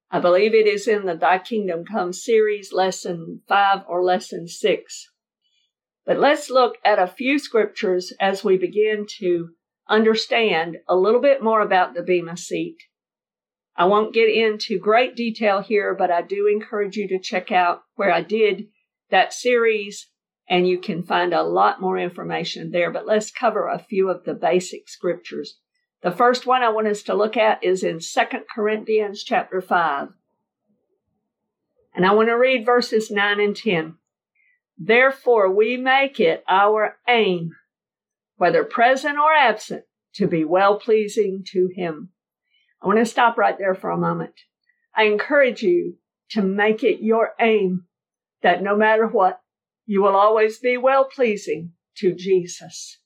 I 0.09 0.19
believe 0.19 0.55
it 0.55 0.65
is 0.65 0.87
in 0.87 1.05
the 1.05 1.15
Thy 1.15 1.37
Kingdom 1.37 1.85
Come 1.85 2.11
series, 2.11 2.73
lesson 2.73 3.41
five 3.47 3.81
or 3.87 4.03
lesson 4.03 4.47
six. 4.47 5.11
But 6.07 6.17
let's 6.17 6.49
look 6.49 6.77
at 6.83 6.97
a 6.97 7.05
few 7.05 7.37
scriptures 7.37 8.11
as 8.19 8.43
we 8.43 8.57
begin 8.57 9.05
to 9.19 9.49
understand 9.87 10.77
a 10.89 10.95
little 10.95 11.21
bit 11.21 11.43
more 11.43 11.61
about 11.61 11.93
the 11.93 12.01
Bema 12.01 12.35
seat. 12.35 12.77
I 13.75 13.85
won't 13.85 14.15
get 14.15 14.27
into 14.27 14.79
great 14.79 15.15
detail 15.15 15.61
here, 15.61 15.93
but 15.93 16.09
I 16.09 16.23
do 16.23 16.47
encourage 16.47 16.95
you 16.95 17.07
to 17.09 17.19
check 17.19 17.51
out 17.51 17.83
where 17.93 18.11
I 18.11 18.23
did 18.23 18.69
that 19.11 19.33
series 19.33 20.07
and 20.49 20.67
you 20.67 20.77
can 20.77 21.03
find 21.03 21.33
a 21.33 21.43
lot 21.43 21.81
more 21.81 21.97
information 21.97 22.71
there. 22.71 22.91
But 22.91 23.05
let's 23.05 23.31
cover 23.31 23.67
a 23.67 23.79
few 23.79 24.09
of 24.09 24.23
the 24.23 24.33
basic 24.33 24.89
scriptures. 24.89 25.57
The 26.01 26.11
first 26.11 26.45
one 26.45 26.61
I 26.61 26.69
want 26.69 26.87
us 26.87 27.03
to 27.03 27.13
look 27.13 27.37
at 27.37 27.63
is 27.63 27.83
in 27.83 27.99
2 27.99 28.21
Corinthians 28.53 29.23
chapter 29.23 29.61
5. 29.61 30.09
And 31.95 32.05
I 32.05 32.13
want 32.13 32.29
to 32.29 32.33
read 32.33 32.65
verses 32.65 33.09
9 33.09 33.39
and 33.39 33.55
10. 33.55 33.95
Therefore 34.77 35.53
we 35.53 35.77
make 35.77 36.19
it 36.19 36.43
our 36.47 36.97
aim, 37.07 37.51
whether 38.35 38.63
present 38.63 39.17
or 39.17 39.31
absent, 39.31 39.85
to 40.15 40.27
be 40.27 40.43
well 40.43 40.77
pleasing 40.77 41.43
to 41.51 41.69
him. 41.73 42.09
I 42.81 42.87
want 42.87 42.99
to 42.99 43.05
stop 43.05 43.37
right 43.37 43.57
there 43.57 43.75
for 43.75 43.89
a 43.89 43.97
moment. 43.97 44.33
I 44.95 45.03
encourage 45.03 45.63
you 45.63 45.95
to 46.31 46.41
make 46.41 46.83
it 46.83 47.01
your 47.01 47.31
aim 47.39 47.85
that 48.41 48.61
no 48.61 48.75
matter 48.75 49.07
what, 49.07 49.39
you 49.85 50.01
will 50.01 50.15
always 50.15 50.59
be 50.59 50.77
well 50.77 51.05
pleasing 51.05 51.73
to 51.97 52.13
Jesus. 52.13 52.99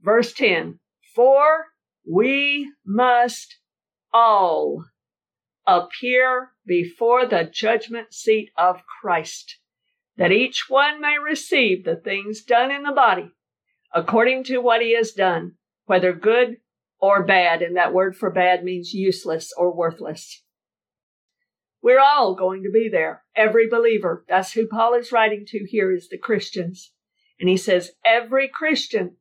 Verse 0.00 0.32
10 0.32 0.78
For 1.14 1.66
we 2.04 2.72
must 2.84 3.56
all 4.12 4.84
appear 5.66 6.50
before 6.66 7.26
the 7.26 7.48
judgment 7.52 8.12
seat 8.12 8.50
of 8.58 8.82
Christ, 9.00 9.58
that 10.16 10.32
each 10.32 10.64
one 10.68 11.00
may 11.00 11.16
receive 11.18 11.84
the 11.84 11.96
things 11.96 12.42
done 12.42 12.70
in 12.70 12.82
the 12.82 12.92
body 12.92 13.32
according 13.92 14.44
to 14.44 14.58
what 14.58 14.82
he 14.82 14.96
has 14.96 15.12
done, 15.12 15.52
whether 15.84 16.12
good 16.12 16.56
or 17.00 17.24
bad. 17.24 17.62
And 17.62 17.76
that 17.76 17.92
word 17.92 18.16
for 18.16 18.30
bad 18.30 18.64
means 18.64 18.92
useless 18.92 19.52
or 19.56 19.74
worthless. 19.74 20.41
We're 21.82 22.00
all 22.00 22.34
going 22.34 22.62
to 22.62 22.70
be 22.70 22.88
there. 22.88 23.24
Every 23.34 23.68
believer. 23.68 24.24
That's 24.28 24.52
who 24.52 24.68
Paul 24.68 24.94
is 24.94 25.10
writing 25.10 25.44
to 25.48 25.66
here 25.68 25.92
is 25.92 26.08
the 26.08 26.18
Christians. 26.18 26.92
And 27.40 27.48
he 27.48 27.56
says 27.56 27.90
every 28.04 28.48
Christian 28.48 29.16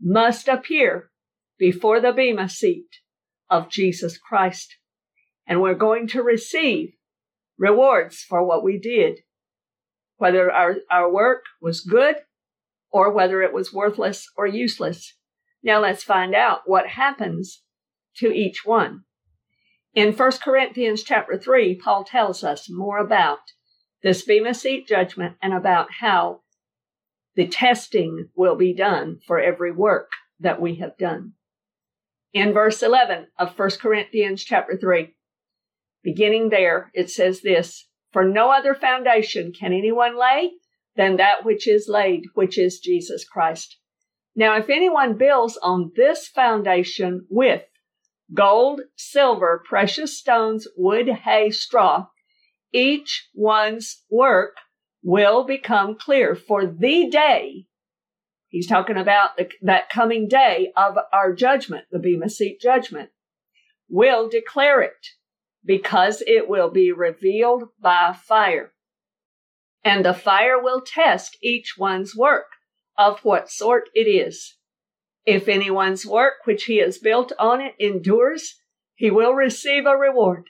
must 0.00 0.48
appear 0.48 1.10
before 1.58 2.00
the 2.00 2.12
Bema 2.12 2.48
seat 2.48 2.88
of 3.50 3.70
Jesus 3.70 4.16
Christ. 4.16 4.76
And 5.46 5.60
we're 5.60 5.74
going 5.74 6.08
to 6.08 6.22
receive 6.22 6.94
rewards 7.58 8.22
for 8.22 8.44
what 8.44 8.64
we 8.64 8.78
did. 8.78 9.20
Whether 10.16 10.50
our, 10.50 10.76
our 10.90 11.12
work 11.12 11.44
was 11.60 11.82
good 11.82 12.16
or 12.90 13.12
whether 13.12 13.42
it 13.42 13.52
was 13.52 13.74
worthless 13.74 14.26
or 14.36 14.46
useless. 14.46 15.14
Now 15.62 15.82
let's 15.82 16.02
find 16.02 16.34
out 16.34 16.60
what 16.64 16.86
happens 16.86 17.62
to 18.16 18.32
each 18.32 18.64
one. 18.64 19.02
In 19.96 20.12
1 20.12 20.32
Corinthians 20.44 21.02
chapter 21.02 21.38
3, 21.38 21.76
Paul 21.76 22.04
tells 22.04 22.44
us 22.44 22.68
more 22.68 22.98
about 22.98 23.38
this 24.02 24.22
Bema 24.22 24.52
Seat 24.52 24.86
judgment 24.86 25.36
and 25.40 25.54
about 25.54 25.90
how 26.00 26.42
the 27.34 27.46
testing 27.46 28.28
will 28.36 28.56
be 28.56 28.74
done 28.74 29.20
for 29.26 29.40
every 29.40 29.72
work 29.72 30.10
that 30.38 30.60
we 30.60 30.74
have 30.74 30.98
done. 30.98 31.32
In 32.34 32.52
verse 32.52 32.82
11 32.82 33.28
of 33.38 33.58
1 33.58 33.70
Corinthians 33.80 34.44
chapter 34.44 34.76
3, 34.76 35.14
beginning 36.02 36.50
there, 36.50 36.90
it 36.92 37.08
says 37.08 37.40
this, 37.40 37.88
For 38.12 38.22
no 38.22 38.50
other 38.50 38.74
foundation 38.74 39.50
can 39.50 39.72
anyone 39.72 40.18
lay 40.18 40.52
than 40.94 41.16
that 41.16 41.42
which 41.42 41.66
is 41.66 41.88
laid, 41.88 42.24
which 42.34 42.58
is 42.58 42.80
Jesus 42.80 43.24
Christ. 43.26 43.78
Now, 44.34 44.58
if 44.58 44.68
anyone 44.68 45.16
builds 45.16 45.56
on 45.56 45.92
this 45.96 46.28
foundation 46.28 47.26
with 47.30 47.62
gold, 48.32 48.80
silver, 48.96 49.62
precious 49.66 50.18
stones, 50.18 50.66
wood, 50.76 51.08
hay, 51.08 51.50
straw, 51.50 52.06
each 52.72 53.28
one's 53.34 54.04
work 54.10 54.56
will 55.02 55.44
become 55.44 55.96
clear 55.96 56.34
for 56.34 56.66
the 56.66 57.08
day. 57.08 57.66
He's 58.48 58.66
talking 58.66 58.96
about 58.96 59.36
the, 59.36 59.50
that 59.62 59.88
coming 59.90 60.28
day 60.28 60.72
of 60.76 60.96
our 61.12 61.32
judgment, 61.32 61.84
the 61.90 61.98
Bema 61.98 62.28
Seat 62.28 62.60
judgment, 62.60 63.10
will 63.88 64.28
declare 64.28 64.80
it 64.80 65.06
because 65.64 66.22
it 66.26 66.48
will 66.48 66.70
be 66.70 66.92
revealed 66.92 67.64
by 67.80 68.16
fire. 68.18 68.72
And 69.84 70.04
the 70.04 70.14
fire 70.14 70.60
will 70.60 70.80
test 70.80 71.36
each 71.42 71.74
one's 71.78 72.16
work 72.16 72.46
of 72.98 73.20
what 73.20 73.50
sort 73.50 73.88
it 73.94 74.08
is. 74.08 74.55
If 75.26 75.48
anyone's 75.48 76.06
work 76.06 76.34
which 76.44 76.64
he 76.64 76.78
has 76.78 76.98
built 76.98 77.32
on 77.38 77.60
it 77.60 77.74
endures, 77.80 78.54
he 78.94 79.10
will 79.10 79.34
receive 79.34 79.84
a 79.84 79.96
reward. 79.96 80.44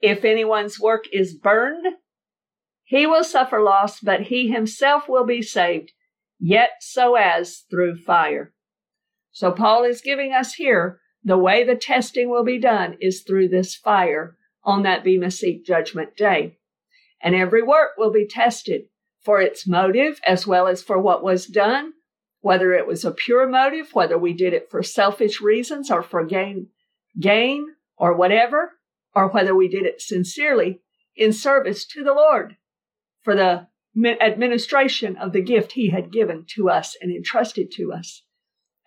If 0.00 0.24
anyone's 0.24 0.78
work 0.78 1.04
is 1.12 1.34
burned, 1.34 1.86
he 2.84 3.04
will 3.04 3.24
suffer 3.24 3.60
loss, 3.60 3.98
but 3.98 4.22
he 4.22 4.48
himself 4.48 5.08
will 5.08 5.26
be 5.26 5.42
saved, 5.42 5.90
yet 6.38 6.70
so 6.80 7.16
as 7.16 7.64
through 7.68 7.96
fire. 7.96 8.54
So 9.32 9.50
Paul 9.50 9.82
is 9.82 10.00
giving 10.00 10.32
us 10.32 10.54
here 10.54 11.00
the 11.24 11.36
way 11.36 11.64
the 11.64 11.74
testing 11.74 12.30
will 12.30 12.44
be 12.44 12.60
done 12.60 12.96
is 13.00 13.22
through 13.22 13.48
this 13.48 13.74
fire 13.74 14.36
on 14.62 14.84
that 14.84 15.02
Bema 15.02 15.32
Seat 15.32 15.66
judgment 15.66 16.16
day. 16.16 16.58
And 17.20 17.34
every 17.34 17.62
work 17.62 17.92
will 17.98 18.12
be 18.12 18.28
tested 18.28 18.82
for 19.24 19.40
its 19.40 19.66
motive 19.66 20.20
as 20.24 20.46
well 20.46 20.68
as 20.68 20.82
for 20.82 21.00
what 21.00 21.24
was 21.24 21.46
done 21.46 21.94
whether 22.46 22.72
it 22.72 22.86
was 22.86 23.04
a 23.04 23.10
pure 23.10 23.48
motive, 23.48 23.92
whether 23.92 24.16
we 24.16 24.32
did 24.32 24.52
it 24.52 24.70
for 24.70 24.80
selfish 24.80 25.40
reasons 25.40 25.90
or 25.90 26.00
for 26.00 26.24
gain, 26.24 26.68
gain 27.18 27.66
or 27.96 28.16
whatever, 28.16 28.70
or 29.16 29.26
whether 29.26 29.52
we 29.52 29.66
did 29.66 29.84
it 29.84 30.00
sincerely 30.00 30.80
in 31.16 31.32
service 31.32 31.84
to 31.84 32.04
the 32.04 32.14
Lord 32.14 32.56
for 33.24 33.34
the 33.34 33.66
administration 34.20 35.16
of 35.16 35.32
the 35.32 35.42
gift 35.42 35.72
he 35.72 35.90
had 35.90 36.12
given 36.12 36.44
to 36.54 36.70
us 36.70 36.96
and 37.00 37.10
entrusted 37.10 37.72
to 37.72 37.92
us. 37.92 38.22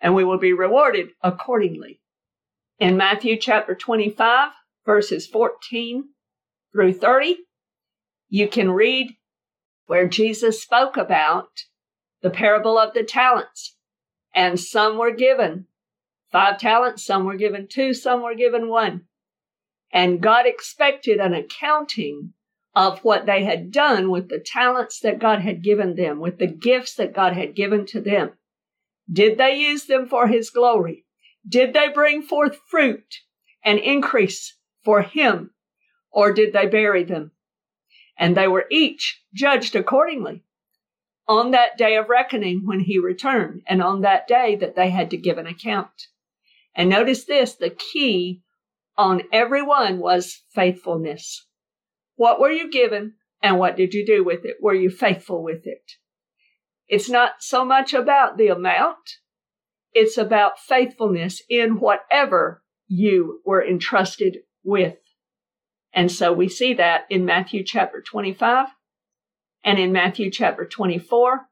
And 0.00 0.14
we 0.14 0.24
will 0.24 0.38
be 0.38 0.54
rewarded 0.54 1.08
accordingly. 1.22 2.00
In 2.78 2.96
Matthew 2.96 3.36
chapter 3.36 3.74
25, 3.74 4.52
verses 4.86 5.26
14 5.26 6.04
through 6.72 6.94
30, 6.94 7.36
you 8.30 8.48
can 8.48 8.70
read 8.70 9.16
where 9.84 10.08
Jesus 10.08 10.62
spoke 10.62 10.96
about 10.96 11.48
the 12.22 12.30
parable 12.30 12.78
of 12.78 12.94
the 12.94 13.04
talents. 13.04 13.76
And 14.34 14.58
some 14.60 14.98
were 14.98 15.12
given 15.12 15.66
five 16.30 16.58
talents, 16.58 17.04
some 17.04 17.24
were 17.24 17.36
given 17.36 17.66
two, 17.68 17.92
some 17.94 18.22
were 18.22 18.34
given 18.34 18.68
one. 18.68 19.02
And 19.92 20.20
God 20.20 20.46
expected 20.46 21.18
an 21.18 21.34
accounting 21.34 22.32
of 22.74 23.00
what 23.00 23.26
they 23.26 23.44
had 23.44 23.72
done 23.72 24.10
with 24.10 24.28
the 24.28 24.38
talents 24.38 25.00
that 25.00 25.18
God 25.18 25.40
had 25.40 25.62
given 25.62 25.96
them, 25.96 26.20
with 26.20 26.38
the 26.38 26.46
gifts 26.46 26.94
that 26.94 27.12
God 27.12 27.32
had 27.32 27.56
given 27.56 27.84
to 27.86 28.00
them. 28.00 28.30
Did 29.12 29.38
they 29.38 29.56
use 29.56 29.86
them 29.86 30.06
for 30.06 30.28
His 30.28 30.50
glory? 30.50 31.04
Did 31.48 31.72
they 31.72 31.88
bring 31.88 32.22
forth 32.22 32.60
fruit 32.68 33.16
and 33.64 33.80
increase 33.80 34.56
for 34.84 35.02
Him? 35.02 35.50
Or 36.12 36.32
did 36.32 36.52
they 36.52 36.66
bury 36.66 37.02
them? 37.02 37.32
And 38.16 38.36
they 38.36 38.46
were 38.46 38.66
each 38.70 39.20
judged 39.34 39.74
accordingly 39.74 40.44
on 41.30 41.52
that 41.52 41.78
day 41.78 41.96
of 41.96 42.08
reckoning 42.08 42.62
when 42.64 42.80
he 42.80 42.98
returned, 42.98 43.62
and 43.68 43.80
on 43.80 44.00
that 44.00 44.26
day 44.26 44.56
that 44.56 44.74
they 44.74 44.90
had 44.90 45.08
to 45.10 45.16
give 45.16 45.38
an 45.38 45.46
account. 45.46 46.08
And 46.74 46.90
notice 46.90 47.24
this 47.24 47.54
the 47.54 47.70
key 47.70 48.42
on 48.98 49.22
every 49.32 49.62
one 49.62 50.00
was 50.00 50.42
faithfulness. 50.52 51.46
What 52.16 52.40
were 52.40 52.50
you 52.50 52.68
given, 52.68 53.14
and 53.40 53.60
what 53.60 53.76
did 53.76 53.94
you 53.94 54.04
do 54.04 54.24
with 54.24 54.44
it? 54.44 54.56
Were 54.60 54.74
you 54.74 54.90
faithful 54.90 55.40
with 55.44 55.68
it? 55.68 55.92
It's 56.88 57.08
not 57.08 57.34
so 57.38 57.64
much 57.64 57.94
about 57.94 58.36
the 58.36 58.48
amount, 58.48 59.18
it's 59.92 60.18
about 60.18 60.58
faithfulness 60.58 61.44
in 61.48 61.78
whatever 61.78 62.64
you 62.88 63.40
were 63.46 63.64
entrusted 63.64 64.38
with. 64.64 64.96
And 65.92 66.10
so 66.10 66.32
we 66.32 66.48
see 66.48 66.74
that 66.74 67.02
in 67.08 67.24
Matthew 67.24 67.62
chapter 67.62 68.02
25 68.02 68.66
and 69.64 69.78
in 69.78 69.92
Matthew 69.92 70.30
chapter 70.30 70.64
24, 70.64 71.46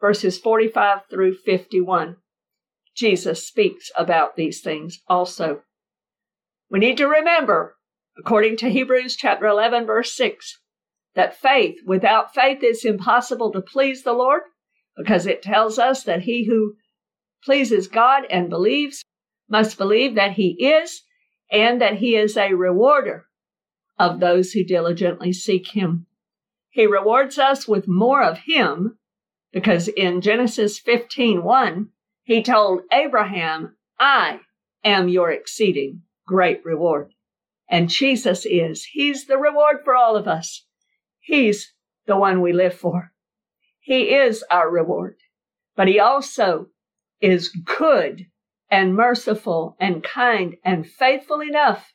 verses 0.00 0.38
45 0.38 1.00
through 1.10 1.34
51. 1.34 2.16
Jesus 2.94 3.46
speaks 3.46 3.90
about 3.96 4.36
these 4.36 4.60
things 4.60 5.00
also. 5.08 5.62
We 6.70 6.78
need 6.78 6.96
to 6.98 7.08
remember, 7.08 7.76
according 8.18 8.56
to 8.58 8.68
Hebrews 8.68 9.16
chapter 9.16 9.46
11, 9.46 9.86
verse 9.86 10.14
6, 10.14 10.58
that 11.14 11.36
faith, 11.36 11.76
without 11.86 12.34
faith, 12.34 12.62
is 12.62 12.84
impossible 12.84 13.52
to 13.52 13.60
please 13.60 14.02
the 14.02 14.12
Lord, 14.12 14.42
because 14.96 15.26
it 15.26 15.42
tells 15.42 15.78
us 15.78 16.04
that 16.04 16.22
he 16.22 16.44
who 16.44 16.74
pleases 17.44 17.88
God 17.88 18.24
and 18.30 18.48
believes 18.48 19.04
must 19.48 19.76
believe 19.76 20.14
that 20.14 20.32
he 20.32 20.50
is 20.64 21.02
and 21.50 21.80
that 21.80 21.96
he 21.96 22.16
is 22.16 22.36
a 22.36 22.54
rewarder 22.54 23.26
of 23.98 24.20
those 24.20 24.52
who 24.52 24.64
diligently 24.64 25.32
seek 25.32 25.68
him. 25.68 26.06
He 26.74 26.88
rewards 26.88 27.38
us 27.38 27.68
with 27.68 27.86
more 27.86 28.20
of 28.20 28.38
him 28.46 28.98
because 29.52 29.86
in 29.86 30.20
Genesis 30.20 30.80
15, 30.80 31.44
1, 31.44 31.88
he 32.24 32.42
told 32.42 32.80
Abraham, 32.90 33.76
I 34.00 34.40
am 34.82 35.08
your 35.08 35.30
exceeding 35.30 36.02
great 36.26 36.64
reward. 36.64 37.12
And 37.70 37.88
Jesus 37.88 38.44
is. 38.44 38.86
He's 38.86 39.26
the 39.26 39.38
reward 39.38 39.82
for 39.84 39.94
all 39.94 40.16
of 40.16 40.26
us. 40.26 40.66
He's 41.20 41.72
the 42.06 42.16
one 42.16 42.40
we 42.40 42.52
live 42.52 42.74
for. 42.74 43.12
He 43.78 44.12
is 44.12 44.42
our 44.50 44.68
reward, 44.68 45.18
but 45.76 45.86
he 45.86 46.00
also 46.00 46.70
is 47.20 47.50
good 47.50 48.26
and 48.68 48.96
merciful 48.96 49.76
and 49.78 50.02
kind 50.02 50.56
and 50.64 50.84
faithful 50.84 51.40
enough 51.40 51.94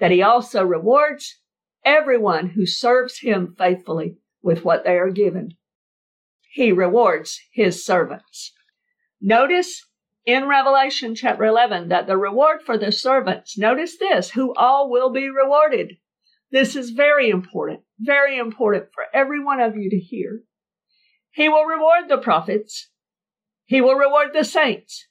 that 0.00 0.10
he 0.10 0.20
also 0.20 0.64
rewards 0.64 1.38
everyone 1.86 2.48
who 2.48 2.66
serves 2.66 3.20
him 3.20 3.54
faithfully 3.56 4.18
with 4.42 4.64
what 4.64 4.84
they 4.84 4.98
are 4.98 5.10
given. 5.10 5.56
He 6.52 6.72
rewards 6.72 7.40
his 7.52 7.84
servants. 7.84 8.52
Notice 9.20 9.86
in 10.26 10.48
Revelation 10.48 11.14
chapter 11.14 11.44
11 11.44 11.88
that 11.88 12.06
the 12.06 12.16
reward 12.16 12.62
for 12.62 12.76
the 12.76 12.90
servants, 12.90 13.56
notice 13.56 13.96
this, 13.98 14.30
who 14.30 14.52
all 14.54 14.90
will 14.90 15.10
be 15.10 15.30
rewarded, 15.30 15.98
This 16.50 16.74
is 16.76 16.90
very 16.90 17.30
important, 17.30 17.80
very 17.98 18.36
important 18.38 18.86
for 18.92 19.04
every 19.14 19.42
one 19.42 19.60
of 19.60 19.76
you 19.76 19.88
to 19.90 19.98
hear. 19.98 20.42
He 21.30 21.48
will 21.48 21.64
reward 21.64 22.08
the 22.08 22.18
prophets. 22.18 22.90
He 23.66 23.80
will 23.80 23.94
reward 23.94 24.28
the 24.32 24.44
saints. 24.44 25.06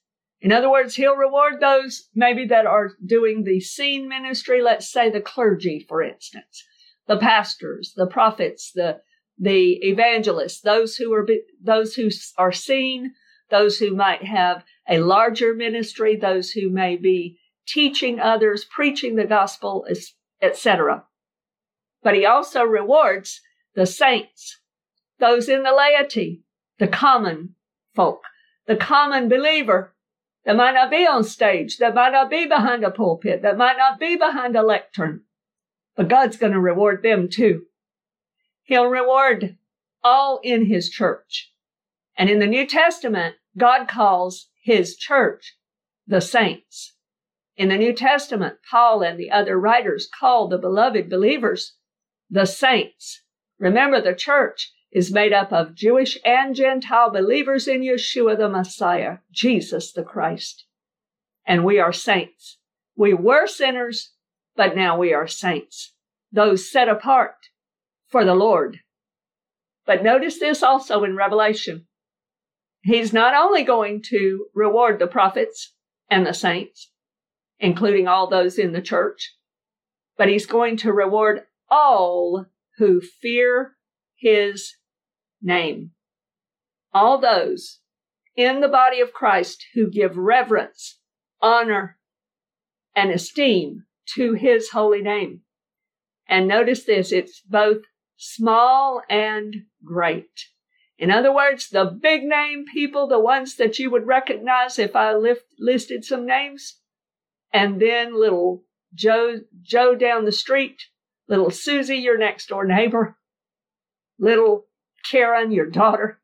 In 0.46 0.52
other 0.52 0.70
words, 0.70 0.94
he'll 0.94 1.16
reward 1.16 1.60
those 1.60 2.08
maybe 2.14 2.46
that 2.46 2.68
are 2.68 2.92
doing 3.04 3.44
the 3.44 3.60
seen 3.60 4.08
ministry. 4.08 4.62
Let's 4.62 4.88
say 4.88 5.10
the 5.10 5.20
clergy, 5.20 5.84
for 5.90 6.04
instance, 6.04 6.64
the 7.08 7.18
pastors, 7.18 7.94
the 7.96 8.06
prophets, 8.06 8.72
the, 8.72 9.02
the 9.40 9.80
evangelists, 9.82 10.62
those 10.62 10.98
who 10.98 11.12
are, 11.16 11.28
those 11.60 11.96
who 11.96 12.12
are 12.38 12.52
seen, 12.52 13.16
those 13.50 13.80
who 13.80 13.96
might 13.96 14.24
have 14.24 14.64
a 14.88 15.00
larger 15.00 15.56
ministry, 15.56 16.16
those 16.16 16.52
who 16.52 16.70
may 16.70 16.96
be 16.96 17.40
teaching 17.68 18.20
others, 18.20 18.66
preaching 18.66 19.16
the 19.16 19.26
gospel, 19.26 19.88
etc. 20.44 21.06
But 22.04 22.14
he 22.14 22.24
also 22.24 22.62
rewards 22.62 23.42
the 23.74 23.88
saints, 23.88 24.60
those 25.18 25.50
in 25.50 25.64
the 25.64 25.74
laity, 25.74 26.44
the 26.78 26.88
common 26.88 27.56
folk, 27.96 28.22
the 28.68 28.76
common 28.76 29.28
believer 29.28 29.95
that 30.46 30.56
might 30.56 30.74
not 30.74 30.92
be 30.92 31.08
on 31.08 31.24
stage, 31.24 31.78
that 31.78 31.96
might 31.96 32.12
not 32.12 32.30
be 32.30 32.46
behind 32.46 32.84
a 32.84 32.92
pulpit, 32.92 33.42
that 33.42 33.58
might 33.58 33.78
not 33.78 34.00
be 34.00 34.16
behind 34.16 34.56
a 34.56 34.62
lectern. 34.62 35.22
But 35.96 36.08
God's 36.08 36.38
going 36.38 36.54
to 36.54 36.60
reward 36.60 37.02
them 37.02 37.30
too. 37.30 37.64
He'll 38.64 38.88
reward 38.88 39.58
all 40.04 40.40
in 40.44 40.66
his 40.66 40.90
church. 40.90 41.52
And 42.18 42.30
in 42.30 42.40
the 42.40 42.48
New 42.48 42.68
Testament, 42.68 43.36
God 43.58 43.88
calls 43.88 44.50
his 44.64 44.96
church 44.96 45.56
the 46.08 46.22
saints. 46.22 46.94
In 47.58 47.70
the 47.70 47.78
New 47.78 47.94
Testament, 47.94 48.58
Paul 48.70 49.02
and 49.02 49.20
the 49.20 49.32
other 49.32 49.60
writers 49.60 50.08
call 50.20 50.48
the 50.48 50.58
beloved 50.58 51.10
believers 51.10 51.74
the 52.30 52.46
saints. 52.46 53.22
Remember, 53.60 54.02
the 54.02 54.14
church 54.14 54.74
is 54.96 55.12
made 55.12 55.34
up 55.34 55.52
of 55.52 55.76
Jewish 55.76 56.18
and 56.24 56.56
Gentile 56.56 57.12
believers 57.12 57.68
in 57.68 57.82
Yeshua 57.82 58.38
the 58.38 58.48
Messiah, 58.48 59.18
Jesus 59.30 59.92
the 59.92 60.04
Christ. 60.04 60.64
And 61.46 61.66
we 61.66 61.80
are 61.80 61.92
saints. 61.92 62.60
We 62.96 63.14
were 63.14 63.46
sinners, 63.46 64.14
but 64.56 64.74
now 64.74 64.98
we 64.98 65.14
are 65.14 65.28
saints, 65.28 65.94
those 66.32 66.72
set 66.72 66.88
apart 66.88 67.36
for 68.08 68.24
the 68.24 68.36
Lord. 68.36 68.80
But 69.86 70.02
notice 70.02 70.40
this 70.40 70.64
also 70.64 71.04
in 71.04 71.18
Revelation. 71.18 71.88
He's 72.82 73.12
not 73.12 73.36
only 73.36 73.64
going 73.64 74.02
to 74.12 74.46
reward 74.56 75.00
the 75.00 75.08
prophets 75.08 75.74
and 76.10 76.26
the 76.26 76.34
saints, 76.34 76.90
including 77.60 78.08
all 78.08 78.30
those 78.30 78.58
in 78.58 78.72
the 78.72 78.82
church, 78.82 79.36
but 80.18 80.30
he's 80.30 80.46
going 80.46 80.78
to 80.78 80.94
reward 80.94 81.42
all 81.70 82.46
who 82.78 83.02
fear 83.02 83.74
his 84.16 84.76
name. 85.46 85.92
All 86.94 87.20
those 87.20 87.80
in 88.36 88.62
the 88.62 88.68
body 88.68 89.00
of 89.00 89.14
Christ 89.14 89.64
who 89.74 89.90
give 89.90 90.18
reverence, 90.18 91.00
honor, 91.42 91.98
and 92.96 93.12
esteem 93.12 93.86
to 94.16 94.34
his 94.34 94.70
holy 94.72 95.02
name. 95.02 95.42
And 96.28 96.48
notice 96.48 96.84
this, 96.84 97.12
it's 97.12 97.42
both 97.42 97.84
small 98.18 99.02
and 99.10 99.56
great. 99.84 100.48
In 100.98 101.12
other 101.12 101.34
words, 101.34 101.70
the 101.70 101.86
big 101.86 102.24
name 102.24 102.66
people, 102.74 103.08
the 103.08 103.20
ones 103.20 103.58
that 103.58 103.80
you 103.80 103.92
would 103.92 104.08
recognize 104.08 104.80
if 104.80 104.96
I 104.96 105.14
lift, 105.14 105.44
listed 105.60 106.06
some 106.06 106.26
names, 106.26 106.80
and 107.52 107.82
then 107.82 108.20
little 108.20 108.64
Joe, 108.94 109.42
Joe 109.62 109.96
down 109.96 110.24
the 110.24 110.32
street, 110.32 110.84
little 111.28 111.52
Susie, 111.52 111.98
your 111.98 112.18
next 112.18 112.48
door 112.48 112.66
neighbor, 112.66 113.18
little 114.18 114.68
Karen, 115.10 115.52
your 115.52 115.70
daughter, 115.70 116.20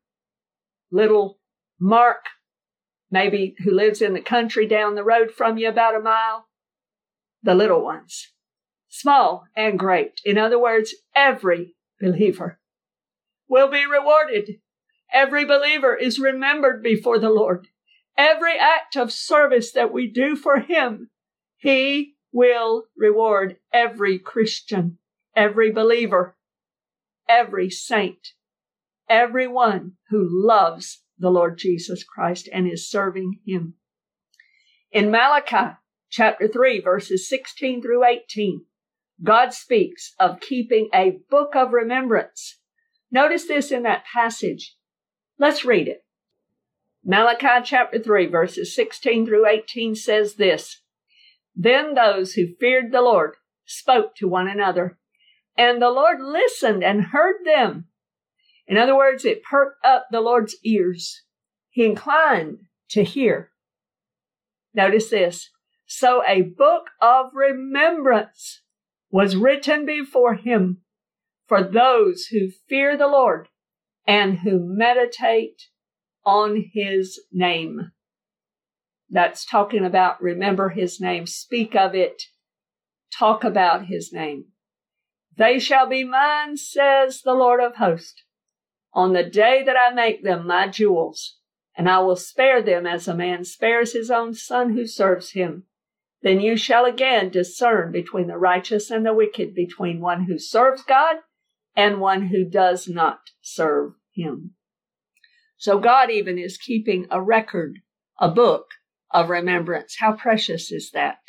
little 0.90 1.38
Mark, 1.80 2.24
maybe 3.10 3.54
who 3.64 3.70
lives 3.70 4.00
in 4.02 4.14
the 4.14 4.20
country 4.20 4.66
down 4.66 4.94
the 4.94 5.04
road 5.04 5.30
from 5.30 5.58
you 5.58 5.68
about 5.68 5.96
a 5.96 6.00
mile, 6.00 6.46
the 7.42 7.54
little 7.54 7.82
ones, 7.82 8.32
small 8.88 9.44
and 9.56 9.78
great. 9.78 10.20
In 10.24 10.38
other 10.38 10.58
words, 10.58 10.94
every 11.14 11.74
believer 12.00 12.60
will 13.48 13.68
be 13.68 13.86
rewarded. 13.86 14.60
Every 15.12 15.44
believer 15.44 15.94
is 15.94 16.18
remembered 16.18 16.82
before 16.82 17.18
the 17.18 17.30
Lord. 17.30 17.68
Every 18.16 18.58
act 18.58 18.96
of 18.96 19.12
service 19.12 19.72
that 19.72 19.92
we 19.92 20.06
do 20.08 20.36
for 20.36 20.60
Him, 20.60 21.10
He 21.56 22.14
will 22.32 22.84
reward 22.96 23.56
every 23.72 24.18
Christian, 24.18 24.98
every 25.36 25.70
believer, 25.70 26.36
every 27.28 27.70
saint, 27.70 28.32
everyone 29.12 29.92
who 30.08 30.26
loves 30.26 31.02
the 31.18 31.30
Lord 31.30 31.58
Jesus 31.58 32.02
Christ 32.02 32.48
and 32.52 32.66
is 32.66 32.90
serving 32.90 33.40
Him. 33.46 33.74
In 34.90 35.10
Malachi 35.10 35.76
chapter 36.10 36.48
3, 36.48 36.80
verses 36.80 37.28
16 37.28 37.82
through 37.82 38.04
18, 38.04 38.64
God 39.22 39.52
speaks 39.52 40.14
of 40.18 40.40
keeping 40.40 40.88
a 40.92 41.18
book 41.30 41.54
of 41.54 41.72
remembrance 41.72 42.58
Notice 43.12 43.46
this 43.46 43.70
in 43.70 43.82
that 43.82 44.04
passage. 44.10 44.74
Let's 45.38 45.66
read 45.66 45.86
it. 45.86 46.02
Malachi 47.04 47.62
chapter 47.62 47.98
3, 47.98 48.26
verses 48.26 48.74
16 48.74 49.26
through 49.26 49.46
18 49.46 49.94
says 49.94 50.36
this 50.36 50.80
Then 51.54 51.94
those 51.94 52.32
who 52.32 52.56
feared 52.58 52.90
the 52.90 53.02
Lord 53.02 53.34
spoke 53.66 54.16
to 54.16 54.26
one 54.26 54.48
another, 54.48 54.98
and 55.58 55.80
the 55.80 55.90
Lord 55.90 56.22
listened 56.22 56.82
and 56.82 57.02
heard 57.12 57.44
them. 57.44 57.88
In 58.72 58.78
other 58.78 58.96
words, 58.96 59.26
it 59.26 59.42
perked 59.42 59.84
up 59.84 60.06
the 60.10 60.22
Lord's 60.22 60.56
ears. 60.64 61.24
He 61.68 61.84
inclined 61.84 62.60
to 62.92 63.04
hear. 63.04 63.50
Notice 64.72 65.10
this. 65.10 65.50
So 65.84 66.22
a 66.26 66.40
book 66.40 66.84
of 66.98 67.32
remembrance 67.34 68.62
was 69.10 69.36
written 69.36 69.84
before 69.84 70.36
him 70.36 70.78
for 71.46 71.62
those 71.62 72.28
who 72.30 72.48
fear 72.66 72.96
the 72.96 73.08
Lord 73.08 73.48
and 74.06 74.38
who 74.38 74.58
meditate 74.58 75.64
on 76.24 76.64
his 76.72 77.20
name. 77.30 77.90
That's 79.10 79.44
talking 79.44 79.84
about 79.84 80.22
remember 80.22 80.70
his 80.70 80.98
name, 80.98 81.26
speak 81.26 81.76
of 81.76 81.94
it, 81.94 82.22
talk 83.18 83.44
about 83.44 83.84
his 83.88 84.14
name. 84.14 84.46
They 85.36 85.58
shall 85.58 85.86
be 85.86 86.04
mine, 86.04 86.56
says 86.56 87.20
the 87.20 87.34
Lord 87.34 87.60
of 87.60 87.76
hosts, 87.76 88.22
on 88.94 89.12
the 89.12 89.22
day 89.22 89.62
that 89.64 89.76
I 89.76 89.92
make 89.94 90.22
them 90.22 90.46
my 90.46 90.68
jewels, 90.68 91.38
and 91.76 91.88
I 91.88 92.00
will 92.00 92.16
spare 92.16 92.62
them 92.62 92.86
as 92.86 93.08
a 93.08 93.14
man 93.14 93.44
spares 93.44 93.92
his 93.92 94.10
own 94.10 94.34
son 94.34 94.74
who 94.74 94.86
serves 94.86 95.32
him. 95.32 95.64
Then 96.22 96.40
you 96.40 96.56
shall 96.56 96.84
again 96.84 97.30
discern 97.30 97.90
between 97.90 98.28
the 98.28 98.36
righteous 98.36 98.90
and 98.90 99.04
the 99.04 99.14
wicked, 99.14 99.54
between 99.54 100.00
one 100.00 100.24
who 100.24 100.38
serves 100.38 100.82
God 100.82 101.16
and 101.74 102.00
one 102.00 102.28
who 102.28 102.44
does 102.44 102.86
not 102.88 103.30
serve 103.40 103.94
him. 104.14 104.54
So 105.56 105.78
God 105.78 106.10
even 106.10 106.38
is 106.38 106.58
keeping 106.58 107.06
a 107.10 107.20
record, 107.20 107.78
a 108.18 108.28
book 108.28 108.66
of 109.10 109.30
remembrance. 109.30 109.96
How 109.98 110.12
precious 110.12 110.70
is 110.70 110.90
that? 110.90 111.20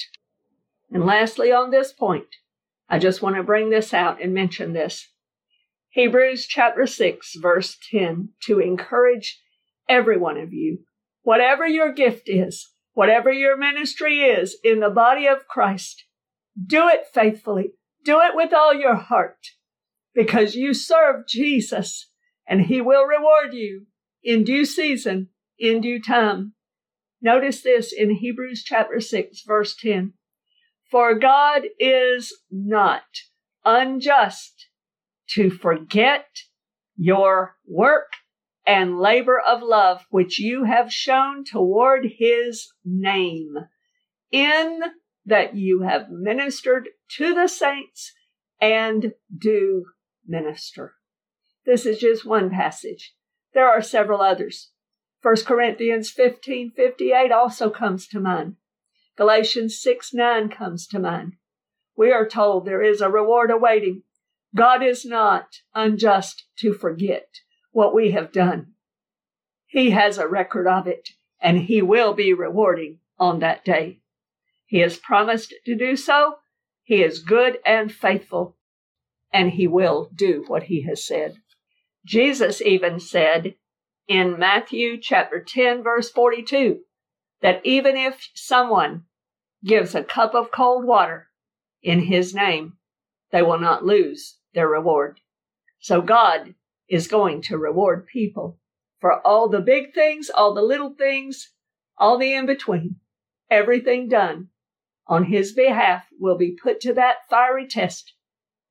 And 0.91 1.05
lastly, 1.05 1.51
on 1.51 1.71
this 1.71 1.91
point, 1.91 2.27
I 2.89 2.99
just 2.99 3.21
want 3.21 3.35
to 3.37 3.43
bring 3.43 3.69
this 3.69 3.93
out 3.93 4.21
and 4.21 4.33
mention 4.33 4.73
this. 4.73 5.09
Hebrews 5.93 6.47
chapter 6.47 6.87
6, 6.87 7.35
verse 7.35 7.77
10, 7.91 8.29
to 8.45 8.59
encourage 8.59 9.39
every 9.87 10.17
one 10.17 10.39
of 10.39 10.51
you, 10.51 10.79
whatever 11.21 11.67
your 11.67 11.93
gift 11.93 12.23
is, 12.25 12.71
whatever 12.93 13.31
your 13.31 13.55
ministry 13.55 14.21
is 14.21 14.57
in 14.63 14.79
the 14.79 14.89
body 14.89 15.27
of 15.27 15.47
Christ, 15.47 16.05
do 16.65 16.87
it 16.87 17.05
faithfully. 17.13 17.73
Do 18.03 18.21
it 18.21 18.35
with 18.35 18.53
all 18.53 18.73
your 18.73 18.95
heart 18.95 19.37
because 20.15 20.55
you 20.55 20.73
serve 20.73 21.27
Jesus 21.27 22.09
and 22.47 22.61
he 22.61 22.81
will 22.81 23.05
reward 23.05 23.53
you 23.53 23.85
in 24.23 24.43
due 24.43 24.65
season, 24.65 25.29
in 25.59 25.79
due 25.79 26.01
time. 26.01 26.53
Notice 27.21 27.61
this 27.61 27.93
in 27.93 28.15
Hebrews 28.15 28.63
chapter 28.63 28.99
6, 28.99 29.43
verse 29.45 29.75
10. 29.79 30.13
For 30.89 31.13
God 31.13 31.65
is 31.79 32.35
not 32.49 33.03
unjust 33.63 34.69
to 35.29 35.49
forget 35.49 36.27
your 36.95 37.55
work 37.67 38.13
and 38.65 38.99
labor 38.99 39.39
of 39.39 39.61
love 39.61 40.05
which 40.09 40.39
you 40.39 40.63
have 40.63 40.91
shown 40.91 41.43
toward 41.43 42.05
his 42.17 42.71
name, 42.85 43.55
in 44.31 44.81
that 45.25 45.55
you 45.55 45.81
have 45.81 46.09
ministered 46.09 46.89
to 47.17 47.33
the 47.33 47.47
saints 47.47 48.13
and 48.59 49.13
do 49.35 49.85
minister. 50.25 50.93
This 51.65 51.85
is 51.85 51.99
just 51.99 52.25
one 52.25 52.49
passage. 52.49 53.13
There 53.53 53.67
are 53.67 53.81
several 53.81 54.21
others. 54.21 54.71
1 55.21 55.35
Corinthians 55.45 56.09
15 56.09 56.71
58 56.75 57.31
also 57.31 57.69
comes 57.69 58.07
to 58.07 58.19
mind. 58.19 58.55
Galatians 59.15 59.79
6 59.81 60.13
9 60.13 60.49
comes 60.49 60.87
to 60.87 60.99
mind. 60.99 61.33
we 61.95 62.11
are 62.11 62.27
told 62.27 62.65
there 62.65 62.81
is 62.81 63.01
a 63.01 63.09
reward 63.09 63.51
awaiting. 63.51 64.03
God 64.55 64.83
is 64.83 65.03
not 65.03 65.61
unjust 65.73 66.45
to 66.57 66.73
forget 66.73 67.27
what 67.71 67.95
we 67.95 68.11
have 68.11 68.31
done. 68.31 68.73
He 69.65 69.89
has 69.89 70.19
a 70.19 70.27
record 70.27 70.67
of 70.67 70.85
it, 70.85 71.09
and 71.41 71.57
He 71.57 71.81
will 71.81 72.13
be 72.13 72.33
rewarding 72.33 72.99
on 73.17 73.39
that 73.39 73.65
day. 73.65 74.01
He 74.67 74.79
has 74.79 74.97
promised 74.97 75.55
to 75.65 75.75
do 75.75 75.95
so. 75.95 76.35
He 76.83 77.01
is 77.01 77.17
good 77.17 77.57
and 77.65 77.91
faithful, 77.91 78.55
and 79.31 79.49
He 79.49 79.67
will 79.67 80.11
do 80.13 80.43
what 80.45 80.63
He 80.63 80.83
has 80.83 81.03
said. 81.03 81.37
Jesus 82.05 82.61
even 82.61 82.99
said 82.99 83.55
in 84.07 84.37
Matthew 84.37 84.99
chapter 85.01 85.43
10, 85.43 85.81
verse 85.81 86.11
42, 86.11 86.81
that 87.41 87.59
even 87.65 87.97
if 87.97 88.29
someone 88.35 89.05
gives 89.65 89.95
a 89.95 90.03
cup 90.03 90.35
of 90.35 90.51
cold 90.51 90.85
water 90.85 91.29
in 91.81 92.01
His 92.01 92.35
name, 92.35 92.73
they 93.31 93.41
will 93.41 93.59
not 93.59 93.83
lose 93.83 94.37
their 94.53 94.67
reward. 94.67 95.19
So 95.79 96.01
God 96.01 96.55
is 96.87 97.07
going 97.07 97.41
to 97.43 97.57
reward 97.57 98.07
people 98.07 98.59
for 98.99 99.25
all 99.25 99.49
the 99.49 99.59
big 99.59 99.93
things, 99.93 100.29
all 100.29 100.53
the 100.53 100.61
little 100.61 100.93
things, 100.93 101.49
all 101.97 102.17
the 102.17 102.33
in 102.33 102.45
between. 102.45 102.97
Everything 103.49 104.07
done 104.07 104.49
on 105.07 105.25
his 105.25 105.51
behalf 105.53 106.05
will 106.17 106.37
be 106.37 106.55
put 106.61 106.79
to 106.81 106.93
that 106.93 107.17
fiery 107.29 107.67
test, 107.67 108.13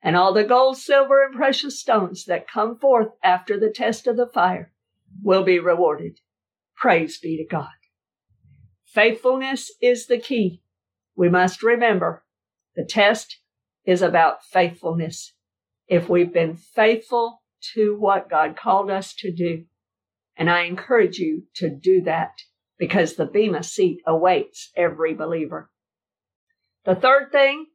and 0.03 0.17
all 0.17 0.33
the 0.33 0.45
gold, 0.45 0.79
silver, 0.79 1.23
and 1.25 1.35
precious 1.35 1.79
stones 1.79 2.25
that 2.25 2.49
come 2.49 2.79
forth 2.79 3.09
after 3.23 3.61
the 3.61 3.71
test 3.71 4.07
of 4.07 4.17
the 4.17 4.27
fire 4.27 4.73
will 5.23 5.45
be 5.45 5.59
rewarded. 5.59 6.19
Praise 6.75 7.19
be 7.19 7.37
to 7.37 7.45
God. 7.45 7.69
Faithfulness 8.87 9.71
is 9.81 10.07
the 10.07 10.19
key. 10.19 10.63
We 11.15 11.29
must 11.29 11.63
remember 11.63 12.25
the 12.75 12.85
test 12.85 13.39
is 13.85 14.03
about 14.03 14.45
faithfulness 14.45 15.35
if 15.87 16.09
we've 16.09 16.33
been 16.33 16.57
faithful 16.57 17.43
to 17.75 17.97
what 17.99 18.31
God 18.31 18.57
called 18.57 18.91
us 18.91 19.15
to 19.19 19.33
do. 19.33 19.65
And 20.37 20.51
I 20.51 20.63
encourage 20.63 21.19
you 21.19 21.45
to 21.57 21.69
do 21.69 22.03
that 22.03 22.33
because 22.79 23.15
the 23.15 23.27
Bema 23.27 23.63
seat 23.63 24.01
awaits 24.07 24.71
every 24.77 25.15
believer. 25.15 25.71
The 26.85 26.95
third 26.95 27.31
thing 27.31 27.67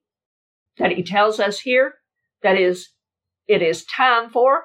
that 0.77 0.91
he 0.91 1.03
tells 1.03 1.39
us 1.39 1.59
here 1.59 1.95
that 2.43 2.57
is, 2.57 2.89
it 3.47 3.61
is 3.61 3.85
time 3.85 4.29
for 4.29 4.63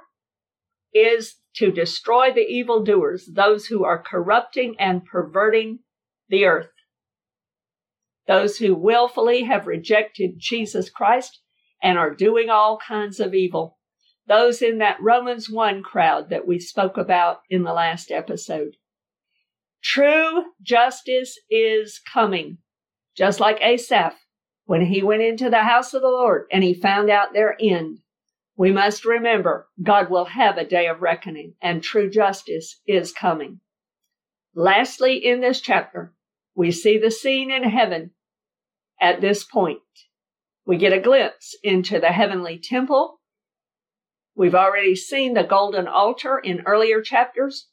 is 0.92 1.36
to 1.56 1.70
destroy 1.70 2.32
the 2.32 2.40
evildoers, 2.40 3.28
those 3.32 3.66
who 3.66 3.84
are 3.84 4.02
corrupting 4.02 4.74
and 4.78 5.04
perverting 5.04 5.80
the 6.28 6.44
earth. 6.44 6.70
Those 8.26 8.58
who 8.58 8.74
willfully 8.74 9.44
have 9.44 9.66
rejected 9.66 10.34
Jesus 10.38 10.88
Christ 10.88 11.41
and 11.82 11.98
are 11.98 12.14
doing 12.14 12.48
all 12.48 12.78
kinds 12.78 13.20
of 13.20 13.34
evil. 13.34 13.78
Those 14.26 14.62
in 14.62 14.78
that 14.78 15.02
Romans 15.02 15.50
1 15.50 15.82
crowd 15.82 16.30
that 16.30 16.46
we 16.46 16.58
spoke 16.60 16.96
about 16.96 17.40
in 17.50 17.64
the 17.64 17.72
last 17.72 18.10
episode. 18.10 18.76
True 19.82 20.44
justice 20.62 21.38
is 21.50 22.00
coming, 22.12 22.58
just 23.16 23.40
like 23.40 23.60
Asaph 23.60 24.14
when 24.64 24.86
he 24.86 25.02
went 25.02 25.22
into 25.22 25.50
the 25.50 25.64
house 25.64 25.92
of 25.92 26.02
the 26.02 26.08
Lord 26.08 26.46
and 26.52 26.62
he 26.62 26.72
found 26.72 27.10
out 27.10 27.32
their 27.32 27.56
end. 27.60 27.98
We 28.56 28.70
must 28.70 29.04
remember 29.04 29.66
God 29.82 30.08
will 30.08 30.26
have 30.26 30.56
a 30.56 30.64
day 30.64 30.86
of 30.86 31.02
reckoning 31.02 31.54
and 31.60 31.82
true 31.82 32.08
justice 32.08 32.80
is 32.86 33.12
coming. 33.12 33.60
Lastly, 34.54 35.16
in 35.16 35.40
this 35.40 35.60
chapter, 35.60 36.14
we 36.54 36.70
see 36.70 36.98
the 36.98 37.10
scene 37.10 37.50
in 37.50 37.64
heaven 37.64 38.12
at 39.00 39.20
this 39.20 39.42
point. 39.42 39.80
We 40.64 40.76
get 40.76 40.92
a 40.92 41.00
glimpse 41.00 41.56
into 41.62 41.98
the 41.98 42.12
heavenly 42.12 42.58
temple. 42.58 43.20
We've 44.34 44.54
already 44.54 44.94
seen 44.94 45.34
the 45.34 45.42
golden 45.42 45.88
altar 45.88 46.38
in 46.38 46.62
earlier 46.66 47.02
chapters, 47.02 47.68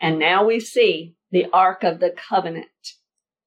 and 0.00 0.18
now 0.18 0.44
we 0.44 0.60
see 0.60 1.14
the 1.30 1.46
Ark 1.52 1.82
of 1.82 2.00
the 2.00 2.10
Covenant, 2.10 2.68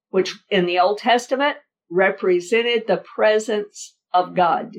which 0.10 0.34
in 0.50 0.66
the 0.66 0.80
Old 0.80 0.98
Testament 0.98 1.58
represented 1.90 2.84
the 2.88 3.04
presence 3.16 3.96
of 4.14 4.36
God. 4.36 4.74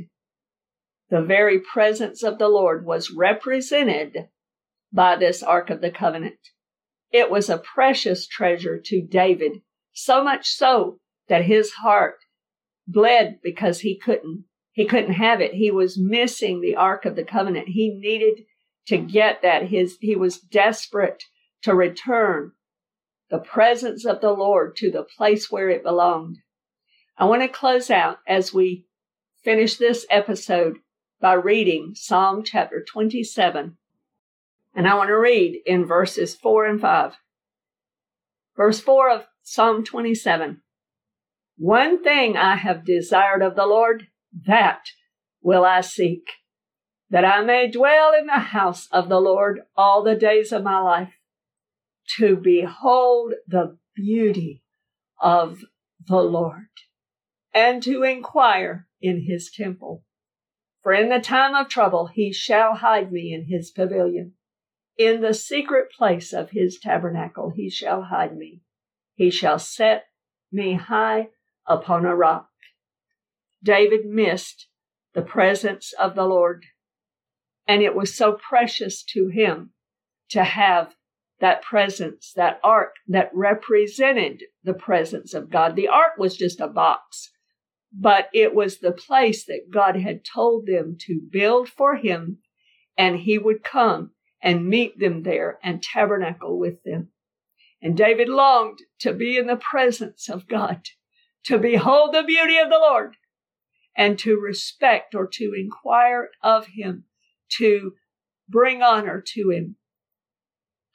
The 1.10 1.22
very 1.22 1.60
presence 1.60 2.22
of 2.22 2.38
the 2.38 2.48
Lord 2.48 2.84
was 2.84 3.10
represented 3.10 4.28
by 4.92 5.16
this 5.16 5.42
Ark 5.42 5.70
of 5.70 5.80
the 5.80 5.90
Covenant. 5.90 6.40
It 7.10 7.30
was 7.30 7.48
a 7.48 7.58
precious 7.58 8.26
treasure 8.26 8.78
to 8.84 9.00
David, 9.00 9.62
so 9.92 10.22
much 10.22 10.48
so 10.48 10.98
that 11.28 11.44
his 11.44 11.72
heart 11.72 12.18
bled 12.88 13.38
because 13.42 13.80
he 13.80 13.96
couldn't 13.96 14.44
he 14.72 14.86
couldn't 14.86 15.14
have 15.14 15.40
it. 15.40 15.54
He 15.54 15.72
was 15.72 15.98
missing 15.98 16.60
the 16.60 16.76
Ark 16.76 17.04
of 17.04 17.16
the 17.16 17.24
Covenant. 17.24 17.68
He 17.68 17.90
needed 17.90 18.44
to 18.86 18.96
get 18.96 19.42
that. 19.42 19.68
His 19.68 19.98
he 20.00 20.16
was 20.16 20.38
desperate 20.38 21.24
to 21.62 21.74
return 21.74 22.52
the 23.28 23.38
presence 23.38 24.04
of 24.04 24.20
the 24.20 24.32
Lord 24.32 24.76
to 24.76 24.90
the 24.90 25.02
place 25.02 25.50
where 25.50 25.68
it 25.68 25.82
belonged. 25.82 26.38
I 27.16 27.24
want 27.24 27.42
to 27.42 27.48
close 27.48 27.90
out 27.90 28.18
as 28.26 28.54
we 28.54 28.86
finish 29.42 29.76
this 29.76 30.06
episode 30.08 30.78
by 31.20 31.32
reading 31.32 31.94
Psalm 31.94 32.44
chapter 32.44 32.82
27. 32.82 33.76
And 34.74 34.88
I 34.88 34.94
want 34.94 35.08
to 35.08 35.18
read 35.18 35.60
in 35.66 35.84
verses 35.84 36.36
4 36.36 36.66
and 36.66 36.80
5. 36.80 37.14
Verse 38.56 38.80
4 38.80 39.10
of 39.10 39.26
Psalm 39.42 39.84
27. 39.84 40.62
One 41.58 42.04
thing 42.04 42.36
I 42.36 42.54
have 42.54 42.84
desired 42.84 43.42
of 43.42 43.56
the 43.56 43.66
Lord, 43.66 44.06
that 44.46 44.90
will 45.42 45.64
I 45.64 45.80
seek, 45.80 46.22
that 47.10 47.24
I 47.24 47.42
may 47.42 47.68
dwell 47.68 48.12
in 48.16 48.26
the 48.26 48.38
house 48.38 48.86
of 48.92 49.08
the 49.08 49.20
Lord 49.20 49.62
all 49.76 50.04
the 50.04 50.14
days 50.14 50.52
of 50.52 50.62
my 50.62 50.78
life, 50.78 51.14
to 52.16 52.36
behold 52.36 53.34
the 53.48 53.76
beauty 53.96 54.62
of 55.20 55.58
the 56.06 56.22
Lord, 56.22 56.68
and 57.52 57.82
to 57.82 58.04
inquire 58.04 58.86
in 59.00 59.24
his 59.26 59.50
temple. 59.50 60.04
For 60.84 60.92
in 60.92 61.08
the 61.08 61.18
time 61.18 61.56
of 61.56 61.68
trouble 61.68 62.06
he 62.06 62.32
shall 62.32 62.76
hide 62.76 63.10
me 63.10 63.34
in 63.34 63.46
his 63.46 63.72
pavilion. 63.72 64.34
In 64.96 65.22
the 65.22 65.34
secret 65.34 65.90
place 65.90 66.32
of 66.32 66.50
his 66.50 66.78
tabernacle 66.78 67.50
he 67.50 67.68
shall 67.68 68.02
hide 68.02 68.36
me. 68.36 68.60
He 69.16 69.30
shall 69.30 69.58
set 69.58 70.04
me 70.52 70.74
high 70.74 71.30
upon 71.68 72.04
a 72.04 72.16
rock. 72.16 72.48
David 73.62 74.06
missed 74.06 74.68
the 75.14 75.22
presence 75.22 75.92
of 75.98 76.14
the 76.14 76.24
Lord. 76.24 76.64
And 77.66 77.82
it 77.82 77.94
was 77.94 78.16
so 78.16 78.32
precious 78.32 79.02
to 79.12 79.28
him 79.28 79.70
to 80.30 80.44
have 80.44 80.94
that 81.40 81.62
presence, 81.62 82.32
that 82.34 82.58
ark 82.64 82.94
that 83.06 83.30
represented 83.32 84.42
the 84.64 84.74
presence 84.74 85.34
of 85.34 85.50
God. 85.50 85.76
The 85.76 85.88
ark 85.88 86.12
was 86.18 86.36
just 86.36 86.60
a 86.60 86.66
box, 86.66 87.30
but 87.92 88.28
it 88.32 88.54
was 88.54 88.78
the 88.78 88.92
place 88.92 89.44
that 89.46 89.70
God 89.72 89.96
had 89.96 90.24
told 90.24 90.66
them 90.66 90.96
to 91.06 91.20
build 91.30 91.68
for 91.68 91.96
him, 91.96 92.38
and 92.96 93.16
he 93.16 93.38
would 93.38 93.62
come 93.62 94.12
and 94.42 94.68
meet 94.68 94.98
them 94.98 95.22
there 95.22 95.58
and 95.62 95.82
tabernacle 95.82 96.58
with 96.58 96.82
them. 96.84 97.08
And 97.80 97.96
David 97.96 98.28
longed 98.28 98.78
to 99.00 99.12
be 99.12 99.36
in 99.36 99.46
the 99.46 99.56
presence 99.56 100.28
of 100.28 100.48
God 100.48 100.82
to 101.44 101.58
behold 101.58 102.12
the 102.12 102.22
beauty 102.22 102.58
of 102.58 102.68
the 102.68 102.78
Lord 102.78 103.16
and 103.96 104.18
to 104.20 104.38
respect 104.38 105.14
or 105.14 105.26
to 105.26 105.52
inquire 105.58 106.30
of 106.42 106.66
him, 106.66 107.04
to 107.58 107.94
bring 108.48 108.82
honor 108.82 109.22
to 109.34 109.50
him. 109.50 109.76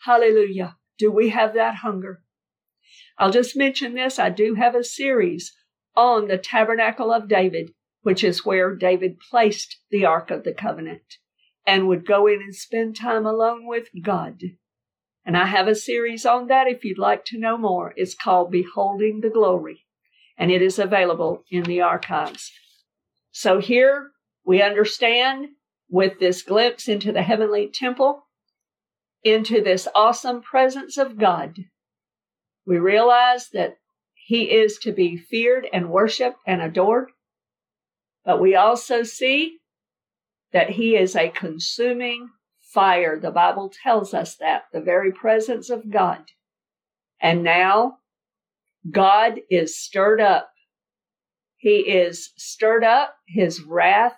Hallelujah. 0.05 0.77
Do 0.97 1.11
we 1.11 1.29
have 1.29 1.53
that 1.53 1.75
hunger? 1.75 2.23
I'll 3.17 3.31
just 3.31 3.57
mention 3.57 3.93
this. 3.93 4.19
I 4.19 4.29
do 4.29 4.55
have 4.55 4.75
a 4.75 4.83
series 4.83 5.53
on 5.95 6.27
the 6.27 6.37
tabernacle 6.37 7.11
of 7.11 7.27
David, 7.27 7.71
which 8.01 8.23
is 8.23 8.45
where 8.45 8.75
David 8.75 9.19
placed 9.19 9.77
the 9.91 10.05
Ark 10.05 10.31
of 10.31 10.43
the 10.43 10.53
Covenant 10.53 11.17
and 11.65 11.87
would 11.87 12.05
go 12.05 12.27
in 12.27 12.41
and 12.41 12.55
spend 12.55 12.95
time 12.95 13.25
alone 13.25 13.65
with 13.65 13.87
God. 14.01 14.41
And 15.25 15.37
I 15.37 15.45
have 15.45 15.67
a 15.67 15.75
series 15.75 16.25
on 16.25 16.47
that 16.47 16.67
if 16.67 16.83
you'd 16.83 16.97
like 16.97 17.23
to 17.25 17.39
know 17.39 17.57
more. 17.57 17.93
It's 17.95 18.15
called 18.15 18.51
Beholding 18.51 19.21
the 19.21 19.29
Glory 19.29 19.82
and 20.37 20.51
it 20.51 20.61
is 20.61 20.79
available 20.79 21.43
in 21.49 21.63
the 21.63 21.81
archives. 21.81 22.51
So 23.31 23.59
here 23.59 24.11
we 24.45 24.61
understand 24.61 25.47
with 25.89 26.19
this 26.19 26.41
glimpse 26.41 26.87
into 26.87 27.11
the 27.11 27.21
heavenly 27.21 27.69
temple, 27.71 28.23
into 29.23 29.61
this 29.61 29.87
awesome 29.95 30.41
presence 30.41 30.97
of 30.97 31.17
God, 31.17 31.57
we 32.65 32.77
realize 32.77 33.49
that 33.53 33.77
he 34.13 34.51
is 34.51 34.77
to 34.79 34.91
be 34.91 35.17
feared 35.17 35.67
and 35.73 35.89
worshiped 35.89 36.37
and 36.47 36.61
adored. 36.61 37.11
But 38.25 38.39
we 38.39 38.55
also 38.55 39.03
see 39.03 39.57
that 40.53 40.71
he 40.71 40.95
is 40.95 41.15
a 41.15 41.29
consuming 41.29 42.29
fire. 42.61 43.19
The 43.19 43.31
Bible 43.31 43.71
tells 43.83 44.13
us 44.13 44.35
that, 44.37 44.63
the 44.71 44.81
very 44.81 45.11
presence 45.11 45.69
of 45.69 45.91
God. 45.91 46.31
And 47.19 47.43
now 47.43 47.97
God 48.89 49.39
is 49.49 49.77
stirred 49.77 50.21
up. 50.21 50.49
He 51.57 51.79
is 51.89 52.31
stirred 52.35 52.83
up, 52.83 53.15
his 53.27 53.61
wrath 53.61 54.17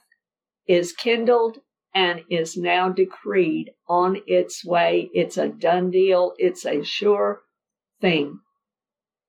is 0.68 0.94
kindled, 0.94 1.60
and 1.94 2.24
is 2.30 2.58
now 2.58 2.90
decreed 2.90 3.72
on 3.88 4.22
its 4.26 4.66
way. 4.66 5.10
It's 5.14 5.38
a 5.38 5.48
done 5.48 5.92
deal, 5.92 6.34
it's 6.38 6.66
a 6.66 6.84
sure 6.84 7.42
thing. 8.02 8.40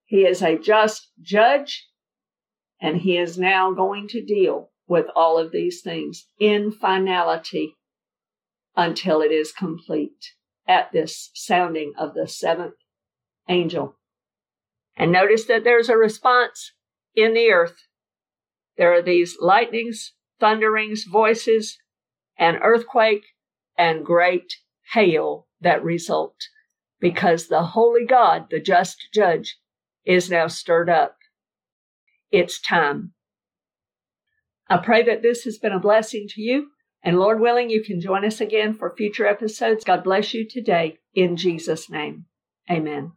He 0.07 0.25
is 0.25 0.41
a 0.41 0.59
just 0.59 1.11
judge, 1.21 1.87
and 2.81 2.97
he 2.97 3.19
is 3.19 3.39
now 3.39 3.73
going 3.73 4.09
to 4.09 4.25
deal 4.25 4.71
with 4.89 5.07
all 5.15 5.39
of 5.39 5.53
these 5.53 5.83
things 5.83 6.27
in 6.41 6.73
finality 6.73 7.75
until 8.77 9.21
it 9.21 9.33
is 9.33 9.53
complete 9.53 10.33
at 10.67 10.93
this 10.93 11.31
sounding 11.35 11.93
of 11.99 12.15
the 12.15 12.27
seventh 12.27 12.77
angel. 13.49 13.96
And 14.97 15.13
notice 15.13 15.45
that 15.45 15.65
there's 15.65 15.89
a 15.89 15.97
response 15.97 16.73
in 17.15 17.35
the 17.35 17.51
earth. 17.51 17.77
There 18.77 18.93
are 18.93 19.03
these 19.03 19.37
lightnings, 19.41 20.13
thunderings, 20.41 21.05
voices, 21.05 21.79
an 22.39 22.57
earthquake, 22.57 23.25
and 23.77 24.05
great 24.05 24.55
hail 24.93 25.47
that 25.61 25.83
result 25.83 26.37
because 27.01 27.49
the 27.49 27.63
holy 27.63 28.07
God, 28.07 28.47
the 28.51 28.61
just 28.61 29.09
judge, 29.13 29.59
is 30.05 30.31
now 30.31 30.47
stirred 30.47 30.89
up. 30.89 31.17
It's 32.31 32.61
time. 32.61 33.13
I 34.69 34.79
pray 34.79 35.03
that 35.05 35.23
this 35.23 35.45
has 35.45 35.59
been 35.59 35.73
a 35.73 35.81
blessing 35.81 36.27
to 36.31 36.41
you. 36.41 36.69
And 37.03 37.19
Lord 37.19 37.41
willing, 37.41 37.71
you 37.71 37.85
can 37.85 38.01
join 38.01 38.25
us 38.25 38.41
again 38.41 38.75
for 38.75 38.95
future 38.97 39.27
episodes. 39.27 39.85
God 39.85 40.03
bless 40.03 40.35
you 40.35 40.47
today 40.49 40.99
in 41.15 41.37
Jesus' 41.37 41.89
name. 41.89 42.25
Amen. 42.71 43.13